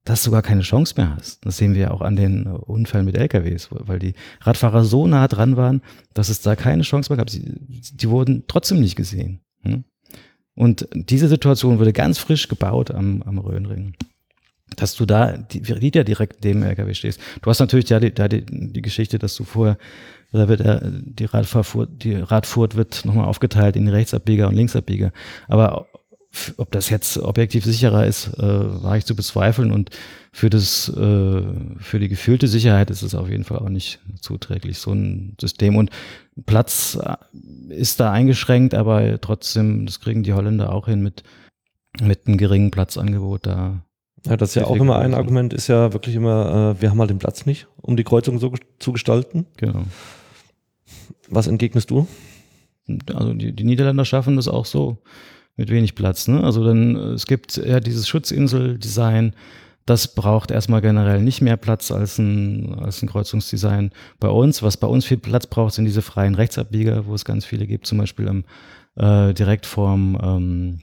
dass 0.03 0.23
du 0.23 0.31
gar 0.31 0.41
keine 0.41 0.61
Chance 0.61 0.95
mehr 0.97 1.15
hast. 1.15 1.45
Das 1.45 1.57
sehen 1.57 1.75
wir 1.75 1.93
auch 1.93 2.01
an 2.01 2.15
den 2.15 2.47
Unfällen 2.47 3.05
mit 3.05 3.15
LKWs, 3.15 3.69
weil 3.71 3.99
die 3.99 4.13
Radfahrer 4.41 4.83
so 4.83 5.05
nah 5.05 5.27
dran 5.27 5.57
waren, 5.57 5.81
dass 6.13 6.29
es 6.29 6.41
da 6.41 6.55
keine 6.55 6.83
Chance 6.83 7.11
mehr 7.11 7.17
gab. 7.17 7.29
Sie, 7.29 7.43
die 7.93 8.09
wurden 8.09 8.45
trotzdem 8.47 8.79
nicht 8.79 8.95
gesehen. 8.95 9.41
ne? 9.63 9.83
Und 10.55 10.87
diese 10.93 11.27
Situation 11.27 11.79
wurde 11.79 11.93
ganz 11.93 12.17
frisch 12.17 12.47
gebaut 12.47 12.91
am, 12.91 13.21
am 13.23 13.39
Rhönring. 13.39 13.95
Dass 14.75 14.95
du 14.95 15.05
da 15.05 15.37
wieder 15.51 16.03
direkt 16.03 16.43
neben 16.43 16.61
dem 16.61 16.69
LKW 16.69 16.93
stehst. 16.93 17.19
Du 17.41 17.49
hast 17.49 17.59
natürlich 17.59 17.85
da 17.85 17.99
die, 17.99 18.13
da 18.13 18.27
die, 18.27 18.45
die 18.45 18.81
Geschichte, 18.81 19.19
dass 19.19 19.35
du 19.35 19.43
vorher, 19.43 19.77
da 20.31 20.47
wird 20.47 20.61
der, 20.61 20.81
die 20.89 21.25
Radfahrfurt, 21.25 22.03
die 22.03 22.15
Radfurt 22.15 22.75
wird 22.75 23.03
nochmal 23.03 23.25
aufgeteilt 23.25 23.75
in 23.75 23.87
Rechtsabbieger 23.89 24.47
und 24.47 24.55
Linksabbieger. 24.55 25.11
Aber 25.49 25.87
ob 26.57 26.71
das 26.71 26.89
jetzt 26.89 27.17
objektiv 27.17 27.65
sicherer 27.65 28.05
ist, 28.05 28.27
äh, 28.37 28.41
war 28.41 28.97
ich 28.97 29.05
zu 29.05 29.15
bezweifeln 29.15 29.71
und 29.71 29.89
für 30.31 30.49
das, 30.49 30.87
äh, 30.89 31.41
für 31.77 31.99
die 31.99 32.07
gefühlte 32.07 32.47
Sicherheit 32.47 32.89
ist 32.89 33.01
es 33.01 33.15
auf 33.15 33.29
jeden 33.29 33.43
Fall 33.43 33.59
auch 33.59 33.69
nicht 33.69 33.99
zuträglich, 34.21 34.79
so 34.79 34.93
ein 34.93 35.35
System. 35.39 35.75
Und 35.75 35.89
Platz 36.45 36.97
äh, 37.01 37.15
ist 37.75 37.99
da 37.99 38.11
eingeschränkt, 38.11 38.73
aber 38.73 39.19
trotzdem, 39.19 39.85
das 39.85 39.99
kriegen 39.99 40.23
die 40.23 40.33
Holländer 40.33 40.71
auch 40.71 40.87
hin 40.87 41.01
mit, 41.01 41.23
mit 42.01 42.27
einem 42.27 42.37
geringen 42.37 42.71
Platzangebot 42.71 43.45
da. 43.45 43.83
Ja, 44.25 44.37
das 44.37 44.49
ist 44.49 44.55
ja 44.55 44.65
auch 44.65 44.75
immer 44.75 44.99
ein. 44.99 45.13
Argument, 45.13 45.53
ist 45.53 45.67
ja 45.67 45.93
wirklich 45.93 46.15
immer, 46.15 46.75
äh, 46.77 46.81
wir 46.81 46.91
haben 46.91 46.99
halt 46.99 47.09
den 47.09 47.19
Platz 47.19 47.45
nicht, 47.45 47.67
um 47.81 47.97
die 47.97 48.03
Kreuzung 48.03 48.39
so 48.39 48.53
zu 48.79 48.91
gestalten. 48.91 49.47
Genau. 49.57 49.83
Was 51.29 51.47
entgegnest 51.47 51.89
du? 51.89 52.07
Also 53.13 53.33
die, 53.33 53.53
die 53.53 53.63
Niederländer 53.63 54.05
schaffen 54.05 54.35
das 54.35 54.47
auch 54.47 54.65
so 54.65 54.97
mit 55.55 55.69
wenig 55.69 55.95
Platz. 55.95 56.27
Ne? 56.27 56.43
Also 56.43 56.63
dann, 56.63 56.95
äh, 56.95 56.99
es 57.13 57.25
gibt 57.25 57.57
ja 57.57 57.79
dieses 57.79 58.07
Schutzinsel-Design, 58.07 59.33
das 59.85 60.13
braucht 60.13 60.51
erstmal 60.51 60.81
generell 60.81 61.21
nicht 61.21 61.41
mehr 61.41 61.57
Platz 61.57 61.91
als 61.91 62.19
ein, 62.19 62.75
als 62.75 63.01
ein 63.01 63.09
Kreuzungsdesign 63.09 63.91
bei 64.19 64.29
uns. 64.29 64.61
Was 64.61 64.77
bei 64.77 64.87
uns 64.87 65.05
viel 65.05 65.17
Platz 65.17 65.47
braucht, 65.47 65.73
sind 65.73 65.85
diese 65.85 66.03
freien 66.03 66.35
Rechtsabbieger, 66.35 67.07
wo 67.07 67.15
es 67.15 67.25
ganz 67.25 67.45
viele 67.45 67.65
gibt, 67.65 67.87
zum 67.87 67.97
Beispiel 67.97 68.27
am, 68.27 68.43
äh, 68.95 69.33
direkt 69.33 69.65
vorm 69.65 70.17
ähm, 70.21 70.79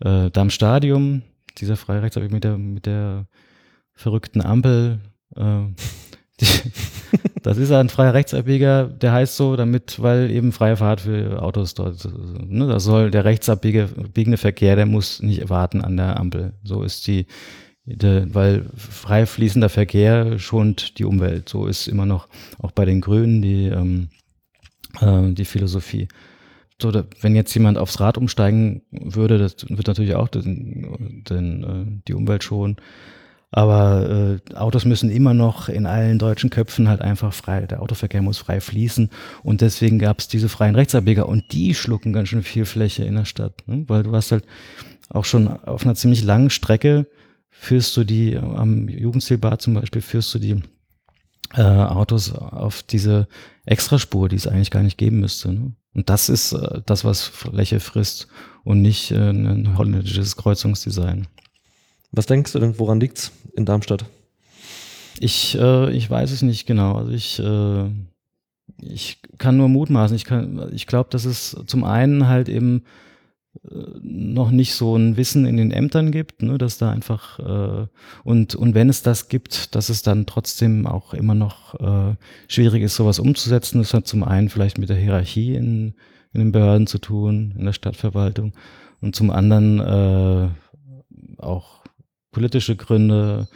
äh, 0.00 0.30
Dammstadium, 0.30 1.22
dieser 1.58 1.76
freie 1.76 2.02
Rechtsabbieger 2.02 2.34
mit 2.34 2.44
der, 2.44 2.58
mit 2.58 2.86
der 2.86 3.26
verrückten 3.94 4.40
Ampel. 4.40 5.00
Äh, 5.36 5.64
die, 6.40 6.46
das 7.42 7.58
ist 7.58 7.70
ein 7.72 7.88
freier 7.88 8.14
Rechtsabbieger, 8.14 8.84
der 8.84 9.12
heißt 9.12 9.36
so, 9.36 9.56
damit, 9.56 10.00
weil 10.00 10.30
eben 10.30 10.52
freie 10.52 10.76
Fahrt 10.76 11.02
für 11.02 11.42
Autos 11.42 11.74
dort, 11.74 12.04
äh, 12.04 12.08
ne, 12.44 12.66
da 12.66 12.80
soll 12.80 13.10
der 13.10 13.24
rechtsabbiegende 13.24 14.36
Verkehr, 14.36 14.76
der 14.76 14.86
muss 14.86 15.22
nicht 15.22 15.48
warten 15.48 15.80
an 15.82 15.96
der 15.96 16.18
Ampel. 16.18 16.54
So 16.64 16.82
ist 16.82 17.06
die, 17.06 17.26
der, 17.84 18.32
weil 18.34 18.66
frei 18.76 19.26
fließender 19.26 19.68
Verkehr 19.68 20.38
schont 20.38 20.98
die 20.98 21.04
Umwelt. 21.04 21.48
So 21.48 21.66
ist 21.66 21.88
immer 21.88 22.06
noch 22.06 22.28
auch 22.58 22.72
bei 22.72 22.84
den 22.84 23.00
Grünen 23.00 23.42
die, 23.42 23.66
ähm, 23.66 24.08
äh, 25.00 25.32
die 25.32 25.44
Philosophie. 25.44 26.08
So, 26.82 26.92
wenn 27.20 27.34
jetzt 27.34 27.54
jemand 27.54 27.78
aufs 27.78 28.00
Rad 28.00 28.18
umsteigen 28.18 28.82
würde, 28.90 29.38
das 29.38 29.56
wird 29.68 29.86
natürlich 29.86 30.14
auch 30.14 30.28
den, 30.28 31.24
den, 31.28 31.62
äh, 31.64 32.02
die 32.08 32.14
Umwelt 32.14 32.44
schonen. 32.44 32.76
Aber 33.52 34.40
äh, 34.50 34.54
Autos 34.54 34.86
müssen 34.86 35.10
immer 35.10 35.34
noch 35.34 35.68
in 35.68 35.84
allen 35.84 36.18
deutschen 36.18 36.48
Köpfen 36.48 36.88
halt 36.88 37.02
einfach 37.02 37.34
frei, 37.34 37.66
der 37.66 37.82
Autoverkehr 37.82 38.22
muss 38.22 38.38
frei 38.38 38.62
fließen 38.62 39.10
und 39.42 39.60
deswegen 39.60 39.98
gab 39.98 40.20
es 40.20 40.28
diese 40.28 40.48
freien 40.48 40.74
Rechtsabbieger 40.74 41.28
und 41.28 41.52
die 41.52 41.74
schlucken 41.74 42.14
ganz 42.14 42.30
schön 42.30 42.42
viel 42.42 42.64
Fläche 42.64 43.04
in 43.04 43.14
der 43.14 43.26
Stadt, 43.26 43.62
ne? 43.66 43.84
weil 43.88 44.04
du 44.04 44.12
hast 44.16 44.32
halt 44.32 44.46
auch 45.10 45.26
schon 45.26 45.48
auf 45.48 45.84
einer 45.84 45.94
ziemlich 45.94 46.24
langen 46.24 46.48
Strecke 46.48 47.06
führst 47.50 47.94
du 47.96 48.04
die, 48.04 48.36
am 48.36 48.88
Jugendzielbad 48.88 49.60
zum 49.60 49.74
Beispiel, 49.74 50.00
führst 50.00 50.34
du 50.34 50.38
die 50.38 50.62
äh, 51.54 51.62
Autos 51.62 52.32
auf 52.32 52.82
diese 52.82 53.28
Extraspur, 53.64 54.28
die 54.28 54.36
es 54.36 54.46
eigentlich 54.46 54.70
gar 54.70 54.82
nicht 54.82 54.98
geben 54.98 55.20
müsste. 55.20 55.52
Ne? 55.52 55.72
Und 55.94 56.08
das 56.08 56.28
ist 56.28 56.52
äh, 56.52 56.80
das, 56.86 57.04
was 57.04 57.22
Fläche 57.22 57.80
frisst 57.80 58.28
und 58.64 58.82
nicht 58.82 59.10
äh, 59.10 59.30
ein 59.30 59.76
holländisches 59.76 60.36
Kreuzungsdesign. 60.36 61.26
Was 62.12 62.26
denkst 62.26 62.52
du 62.52 62.58
denn, 62.58 62.78
woran 62.78 63.00
liegt's 63.00 63.32
in 63.56 63.64
Darmstadt? 63.64 64.04
Ich, 65.18 65.58
äh, 65.58 65.90
ich 65.92 66.08
weiß 66.08 66.30
es 66.30 66.42
nicht 66.42 66.66
genau. 66.66 66.96
Also 66.96 67.12
ich, 67.12 67.38
äh, 67.38 67.90
ich 68.80 69.20
kann 69.38 69.56
nur 69.56 69.68
mutmaßen. 69.68 70.16
Ich, 70.16 70.24
kann, 70.24 70.70
ich 70.72 70.86
glaube, 70.86 71.10
dass 71.10 71.24
es 71.24 71.56
zum 71.66 71.84
einen 71.84 72.28
halt 72.28 72.48
eben 72.48 72.84
noch 73.64 74.50
nicht 74.50 74.74
so 74.74 74.96
ein 74.96 75.16
Wissen 75.16 75.44
in 75.44 75.58
den 75.58 75.70
Ämtern 75.72 76.10
gibt, 76.10 76.42
ne, 76.42 76.56
dass 76.56 76.78
da 76.78 76.90
einfach 76.90 77.38
äh, 77.38 77.86
und 78.24 78.54
und 78.54 78.74
wenn 78.74 78.88
es 78.88 79.02
das 79.02 79.28
gibt, 79.28 79.74
dass 79.74 79.90
es 79.90 80.02
dann 80.02 80.26
trotzdem 80.26 80.86
auch 80.86 81.12
immer 81.12 81.34
noch 81.34 81.74
äh, 81.80 82.16
schwierig 82.48 82.82
ist, 82.82 82.96
sowas 82.96 83.18
umzusetzen. 83.18 83.78
Das 83.78 83.92
hat 83.92 84.06
zum 84.06 84.24
einen 84.24 84.48
vielleicht 84.48 84.78
mit 84.78 84.88
der 84.88 84.96
Hierarchie 84.96 85.54
in, 85.54 85.94
in 86.32 86.40
den 86.40 86.52
Behörden 86.52 86.86
zu 86.86 86.98
tun, 86.98 87.54
in 87.58 87.66
der 87.66 87.74
Stadtverwaltung 87.74 88.54
und 89.00 89.14
zum 89.14 89.30
anderen 89.30 89.80
äh, 89.80 90.48
auch 91.38 91.84
politische 92.30 92.74
Gründe. 92.74 93.48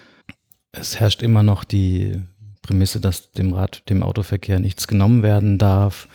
Es 0.73 1.01
herrscht 1.01 1.23
immer 1.23 1.43
noch 1.43 1.65
die 1.65 2.21
Prämisse, 2.61 3.01
dass 3.01 3.33
dem 3.33 3.55
Rad, 3.55 3.89
dem 3.89 4.03
Autoverkehr 4.03 4.61
nichts 4.61 4.87
genommen 4.87 5.23
werden 5.23 5.57
darf. 5.57 6.09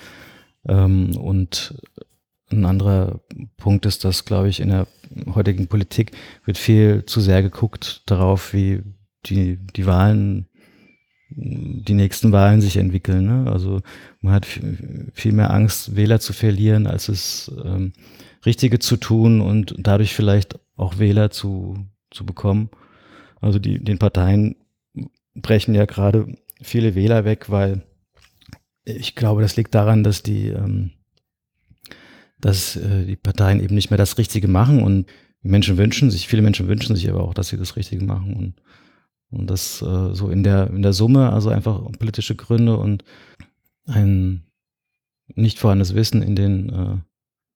Ähm, 0.67 1.17
und 1.17 1.73
ein 2.51 2.65
anderer 2.65 3.21
Punkt 3.57 3.85
ist, 3.85 4.03
dass, 4.03 4.25
glaube 4.25 4.49
ich, 4.49 4.59
in 4.59 4.69
der 4.69 4.87
heutigen 5.33 5.67
Politik 5.67 6.11
wird 6.45 6.57
viel 6.57 7.05
zu 7.05 7.19
sehr 7.21 7.41
geguckt 7.41 8.03
darauf, 8.05 8.53
wie 8.53 8.81
die, 9.25 9.57
die 9.75 9.85
Wahlen, 9.85 10.47
die 11.29 11.93
nächsten 11.93 12.31
Wahlen 12.31 12.61
sich 12.61 12.77
entwickeln. 12.77 13.25
Ne? 13.25 13.51
Also 13.51 13.81
man 14.21 14.33
hat 14.33 14.45
viel 14.45 15.31
mehr 15.31 15.53
Angst, 15.53 15.95
Wähler 15.95 16.19
zu 16.19 16.33
verlieren, 16.33 16.87
als 16.87 17.09
es 17.09 17.51
ähm, 17.63 17.93
Richtige 18.45 18.79
zu 18.79 18.97
tun 18.97 19.41
und 19.41 19.75
dadurch 19.77 20.15
vielleicht 20.15 20.59
auch 20.75 20.97
Wähler 20.99 21.29
zu, 21.31 21.85
zu 22.09 22.25
bekommen. 22.25 22.69
Also 23.39 23.59
die, 23.59 23.83
den 23.83 23.99
Parteien 23.99 24.55
brechen 25.35 25.73
ja 25.73 25.85
gerade 25.85 26.27
viele 26.61 26.95
Wähler 26.95 27.25
weg, 27.25 27.49
weil 27.49 27.83
ich 28.83 29.15
glaube, 29.15 29.41
das 29.41 29.55
liegt 29.55 29.75
daran, 29.75 30.03
dass 30.03 30.23
die, 30.23 30.47
ähm, 30.47 30.91
dass 32.41 32.75
äh, 32.75 33.05
die 33.05 33.15
Parteien 33.15 33.61
eben 33.61 33.75
nicht 33.75 33.89
mehr 33.89 33.97
das 33.97 34.17
Richtige 34.17 34.47
machen 34.47 34.83
und 34.83 35.05
die 35.43 35.49
Menschen 35.49 35.77
wünschen 35.77 36.11
sich, 36.11 36.27
viele 36.27 36.41
Menschen 36.41 36.67
wünschen 36.67 36.95
sich 36.95 37.09
aber 37.09 37.23
auch, 37.23 37.33
dass 37.33 37.47
sie 37.47 37.57
das 37.57 37.75
Richtige 37.75 38.03
machen 38.03 38.33
und, 38.35 38.61
und 39.29 39.49
das 39.49 39.81
äh, 39.81 40.13
so 40.13 40.29
in 40.29 40.43
der, 40.43 40.67
in 40.67 40.81
der 40.81 40.93
Summe, 40.93 41.31
also 41.31 41.49
einfach 41.49 41.81
politische 41.97 42.35
Gründe 42.35 42.77
und 42.77 43.03
ein 43.85 44.43
nicht 45.33 45.59
vorhandenes 45.59 45.95
Wissen 45.95 46.21
in 46.21 46.35
den, 46.35 46.69
äh, 46.69 46.97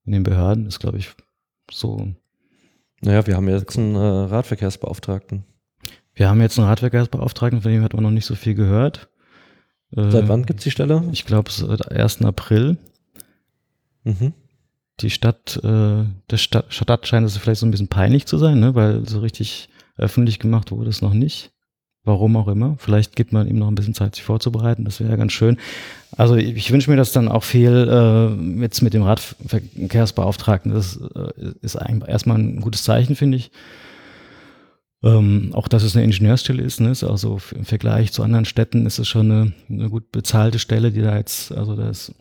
in 0.06 0.12
den 0.14 0.24
Behörden 0.24 0.66
ist, 0.68 0.80
glaube 0.80 0.98
ich, 0.98 1.12
so. 1.70 2.14
Naja, 3.02 3.28
wir 3.28 3.36
haben 3.36 3.50
jetzt 3.50 3.78
einen 3.78 3.96
äh, 3.96 4.00
Radverkehrsbeauftragten. 4.00 5.44
Wir 6.14 6.30
haben 6.30 6.42
jetzt 6.42 6.58
einen 6.58 6.68
Radverkehrsbeauftragten, 6.68 7.62
von 7.62 7.72
dem 7.72 7.84
hat 7.84 7.94
man 7.94 8.04
noch 8.04 8.12
nicht 8.12 8.26
so 8.26 8.36
viel 8.36 8.56
gehört. 8.56 9.10
Seit 9.92 10.28
wann 10.28 10.46
gibt 10.46 10.60
es 10.60 10.66
die 10.66 10.72
Stelle? 10.72 11.08
Ich 11.14 11.26
glaube, 11.26 11.50
seit 11.52 11.90
1. 11.90 12.24
April. 12.24 12.78
Mhm. 14.04 14.34
Die 15.02 15.10
Stadt, 15.10 15.60
äh, 15.64 16.06
der 16.30 16.38
Stadt, 16.38 16.74
Stadt 16.74 17.08
scheint 17.08 17.28
es 17.28 17.38
vielleicht 17.38 17.60
so 17.60 17.66
ein 17.66 17.72
bisschen 17.72 17.90
peinlich 17.90 18.26
zu 18.26 18.38
sein, 18.38 18.60
ne? 18.60 18.76
weil 18.76 19.08
so 19.08 19.20
richtig 19.20 19.70
öffentlich 19.98 20.40
gemacht 20.40 20.72
wurde 20.72 20.90
es 20.90 21.02
noch 21.02 21.14
nicht. 21.14 21.52
Warum 22.06 22.38
auch 22.38 22.48
immer. 22.48 22.76
Vielleicht 22.78 23.16
gibt 23.16 23.34
man 23.34 23.48
ihm 23.48 23.58
noch 23.58 23.68
ein 23.68 23.74
bisschen 23.74 23.96
Zeit, 23.96 24.14
sich 24.14 24.24
vorzubereiten. 24.24 24.86
Das 24.86 25.00
wäre 25.00 25.10
ja 25.10 25.16
ganz 25.16 25.32
schön. 25.32 25.58
Also 26.16 26.36
ich, 26.36 26.56
ich 26.56 26.72
wünsche 26.72 26.92
mir, 26.92 26.98
dass 26.98 27.12
dann 27.12 27.28
auch 27.28 27.44
viel 27.44 27.72
äh, 27.90 28.62
jetzt 28.62 28.84
mit 28.84 28.94
dem 28.94 29.02
Radverkehrsbeauftragten, 29.02 30.72
das 30.72 30.98
äh, 30.98 31.54
ist 31.62 31.76
eigentlich 31.76 32.08
erstmal 32.08 32.38
ein 32.38 32.62
gutes 32.62 32.84
Zeichen, 32.84 33.16
finde 33.16 33.38
ich. 33.38 33.52
Ähm, 35.04 35.50
auch 35.54 35.68
dass 35.68 35.84
es 35.84 35.96
eine 35.96 36.06
Ingenieurstelle 36.06 36.62
ist, 36.62 36.80
ne? 36.80 36.92
ist 36.92 37.04
im 37.04 37.66
Vergleich 37.66 38.12
zu 38.12 38.24
anderen 38.24 38.46
Städten 38.46 38.86
ist 38.86 39.00
es 39.00 39.08
schon 39.08 39.32
eine, 39.32 39.54
eine 39.70 39.90
gut 39.90 40.12
bezahlte 40.12 40.60
Stelle, 40.60 40.92
die 40.92 41.02
da 41.02 41.18
jetzt, 41.18 41.52
also 41.52 41.76
da 41.76 41.90
ist 41.90 42.14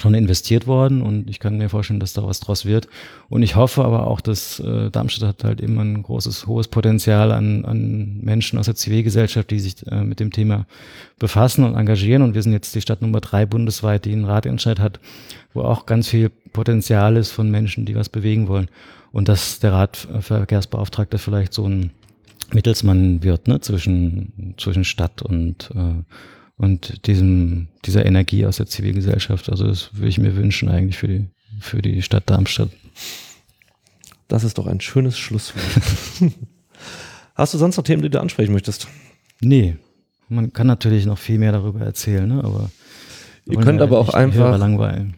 schon 0.00 0.14
investiert 0.14 0.66
worden 0.66 1.02
und 1.02 1.30
ich 1.30 1.38
kann 1.38 1.56
mir 1.56 1.68
vorstellen, 1.68 2.00
dass 2.00 2.12
da 2.14 2.24
was 2.24 2.40
draus 2.40 2.64
wird. 2.64 2.88
Und 3.28 3.42
ich 3.42 3.54
hoffe 3.54 3.84
aber 3.84 4.08
auch, 4.08 4.20
dass 4.20 4.58
äh, 4.58 4.90
Darmstadt 4.90 5.28
hat 5.28 5.44
halt 5.44 5.60
immer 5.60 5.82
ein 5.82 6.02
großes, 6.02 6.46
hohes 6.46 6.66
Potenzial 6.66 7.30
an, 7.30 7.64
an 7.64 8.20
Menschen 8.20 8.58
aus 8.58 8.66
der 8.66 8.74
Zivilgesellschaft, 8.74 9.50
die 9.50 9.60
sich 9.60 9.86
äh, 9.86 10.02
mit 10.02 10.18
dem 10.18 10.32
Thema 10.32 10.66
befassen 11.18 11.64
und 11.64 11.76
engagieren. 11.76 12.22
Und 12.22 12.34
wir 12.34 12.42
sind 12.42 12.52
jetzt 12.52 12.74
die 12.74 12.80
Stadt 12.80 13.02
Nummer 13.02 13.20
drei 13.20 13.46
bundesweit, 13.46 14.04
die 14.04 14.12
einen 14.12 14.24
Ratentscheid 14.24 14.80
hat, 14.80 14.98
wo 15.52 15.62
auch 15.62 15.86
ganz 15.86 16.08
viel 16.08 16.30
Potenzial 16.52 17.16
ist 17.16 17.30
von 17.30 17.50
Menschen, 17.50 17.86
die 17.86 17.94
was 17.94 18.08
bewegen 18.08 18.48
wollen. 18.48 18.68
Und 19.12 19.28
dass 19.28 19.60
der 19.60 19.72
Radverkehrsbeauftragte 19.72 21.18
vielleicht 21.18 21.54
so 21.54 21.68
ein 21.68 21.92
Mittelsmann 22.52 23.22
wird, 23.22 23.46
ne, 23.46 23.60
zwischen, 23.60 24.54
zwischen 24.56 24.84
Stadt 24.84 25.22
und 25.22 25.70
äh, 25.74 26.02
und 26.56 27.06
diesem, 27.06 27.68
dieser 27.84 28.06
Energie 28.06 28.46
aus 28.46 28.58
der 28.58 28.66
Zivilgesellschaft. 28.66 29.50
Also 29.50 29.66
das 29.66 29.94
würde 29.94 30.08
ich 30.08 30.18
mir 30.18 30.36
wünschen 30.36 30.68
eigentlich 30.68 30.98
für 30.98 31.08
die, 31.08 31.26
für 31.60 31.82
die 31.82 32.02
Stadt 32.02 32.30
Darmstadt. 32.30 32.70
Das 34.28 34.44
ist 34.44 34.58
doch 34.58 34.66
ein 34.66 34.80
schönes 34.80 35.18
Schlusswort. 35.18 35.64
Hast 37.34 37.54
du 37.54 37.58
sonst 37.58 37.76
noch 37.76 37.84
Themen, 37.84 38.02
die 38.02 38.10
du 38.10 38.20
ansprechen 38.20 38.52
möchtest? 38.52 38.88
Nee. 39.40 39.76
Man 40.28 40.52
kann 40.52 40.66
natürlich 40.66 41.06
noch 41.06 41.18
viel 41.18 41.38
mehr 41.38 41.52
darüber 41.52 41.80
erzählen, 41.80 42.26
ne? 42.26 42.42
aber 42.42 42.70
Ihr 43.46 43.60
könnt 43.60 43.82
aber 43.82 43.98
auch 43.98 44.14
einfach, 44.14 44.58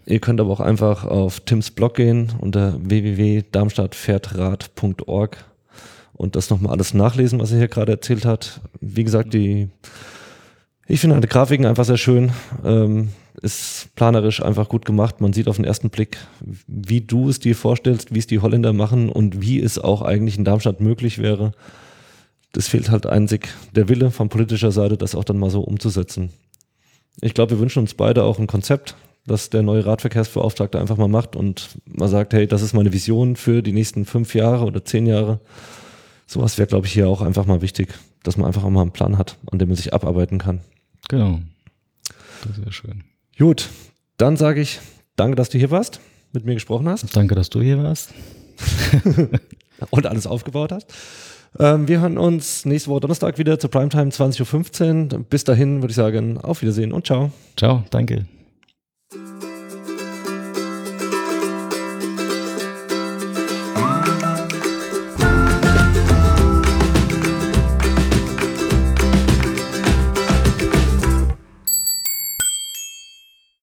ihr 0.05 0.19
könnt 0.19 0.41
aber 0.41 0.51
auch 0.51 0.59
einfach 0.59 1.05
auf 1.05 1.39
Tims 1.41 1.71
Blog 1.71 1.95
gehen 1.95 2.33
unter 2.41 2.77
www.darmstadtfährtrad.org 2.83 5.45
und 6.13 6.35
das 6.35 6.51
nochmal 6.51 6.73
alles 6.73 6.93
nachlesen, 6.93 7.39
was 7.39 7.53
er 7.53 7.59
hier 7.59 7.69
gerade 7.69 7.93
erzählt 7.93 8.25
hat. 8.25 8.61
Wie 8.81 9.05
gesagt, 9.05 9.33
die 9.33 9.69
ich 10.87 11.01
finde 11.01 11.21
die 11.21 11.27
Grafiken 11.27 11.67
einfach 11.67 11.85
sehr 11.85 11.97
schön. 11.97 12.33
Ähm, 12.65 13.09
ist 13.43 13.89
planerisch 13.97 14.43
einfach 14.43 14.69
gut 14.69 14.85
gemacht. 14.85 15.21
Man 15.21 15.33
sieht 15.33 15.49
auf 15.49 15.57
den 15.57 15.65
ersten 15.65 15.91
Blick, 15.91 16.19
wie 16.67 17.01
du 17.01 17.29
es 17.29 17.39
dir 17.39 17.55
vorstellst, 17.55 18.15
wie 18.15 18.19
es 18.19 18.27
die 18.27 18.39
Holländer 18.39 18.73
machen 18.73 19.09
und 19.09 19.43
wie 19.43 19.61
es 19.61 19.79
auch 19.79 20.03
eigentlich 20.03 20.39
in 20.39 20.45
Darmstadt 20.45 20.81
möglich 20.81 21.19
wäre. 21.19 21.53
Das 22.53 22.69
fehlt 22.69 22.91
halt 22.91 23.07
einzig 23.07 23.49
der 23.75 23.89
Wille 23.89 24.11
von 24.11 24.29
politischer 24.29 24.73
Seite, 24.73 24.97
das 24.97 25.15
auch 25.15 25.25
dann 25.25 25.39
mal 25.39 25.51
so 25.51 25.61
umzusetzen. 25.61 26.31
Ich 27.21 27.35
glaube, 27.35 27.53
wir 27.53 27.59
wünschen 27.59 27.81
uns 27.81 27.95
beide 27.95 28.25
auch 28.25 28.39
ein 28.39 28.47
Konzept, 28.47 28.95
das 29.27 29.51
der 29.51 29.63
neue 29.63 29.85
Radverkehrsbeauftragte 29.85 30.79
einfach 30.79 30.97
mal 30.97 31.09
macht 31.09 31.37
und 31.37 31.79
mal 31.87 32.09
sagt, 32.09 32.33
hey, 32.33 32.47
das 32.47 32.63
ist 32.63 32.75
meine 32.75 32.93
Vision 32.93 33.37
für 33.37 33.63
die 33.63 33.73
nächsten 33.73 34.05
fünf 34.05 34.35
Jahre 34.35 34.65
oder 34.65 34.85
zehn 34.85 35.07
Jahre. 35.07 35.41
Sowas 36.27 36.59
wäre, 36.59 36.69
glaube 36.69 36.87
ich, 36.87 36.93
hier 36.93 37.09
auch 37.09 37.23
einfach 37.23 37.47
mal 37.47 37.61
wichtig, 37.61 37.93
dass 38.23 38.37
man 38.37 38.47
einfach 38.47 38.65
auch 38.65 38.71
mal 38.71 38.83
einen 38.83 38.93
Plan 38.93 39.19
hat, 39.19 39.37
an 39.51 39.59
dem 39.59 39.69
man 39.69 39.77
sich 39.77 39.93
abarbeiten 39.93 40.39
kann. 40.39 40.61
Genau. 41.09 41.41
Das 42.47 42.59
wäre 42.59 42.73
schön. 42.73 43.05
Gut, 43.39 43.69
dann 44.17 44.37
sage 44.37 44.61
ich 44.61 44.81
danke, 45.17 45.37
dass 45.37 45.49
du 45.49 45.59
hier 45.59 45.71
warst, 45.71 46.01
mit 46.33 46.45
mir 46.45 46.55
gesprochen 46.55 46.89
hast. 46.89 47.17
Danke, 47.17 47.35
dass 47.35 47.51
du 47.51 47.61
hier 47.61 47.83
warst. 47.83 48.13
Und 49.91 50.07
alles 50.07 50.27
aufgebaut 50.27 50.73
hast. 50.73 50.93
Ähm, 51.59 51.89
wir 51.89 52.01
hören 52.01 52.19
uns 52.19 52.65
nächste 52.65 52.91
Woche 52.91 53.01
Donnerstag 53.01 53.39
wieder 53.39 53.59
zur 53.59 53.71
Primetime 53.71 54.11
20.15 54.11 55.13
Uhr. 55.13 55.25
Bis 55.29 55.45
dahin 55.45 55.83
würde 55.83 55.91
ich 55.91 55.97
sagen, 55.97 56.39
auf 56.39 56.63
Wiedersehen 56.63 56.93
und 56.93 57.07
ciao. 57.07 57.31
Ciao, 57.57 57.85
danke. 57.91 58.27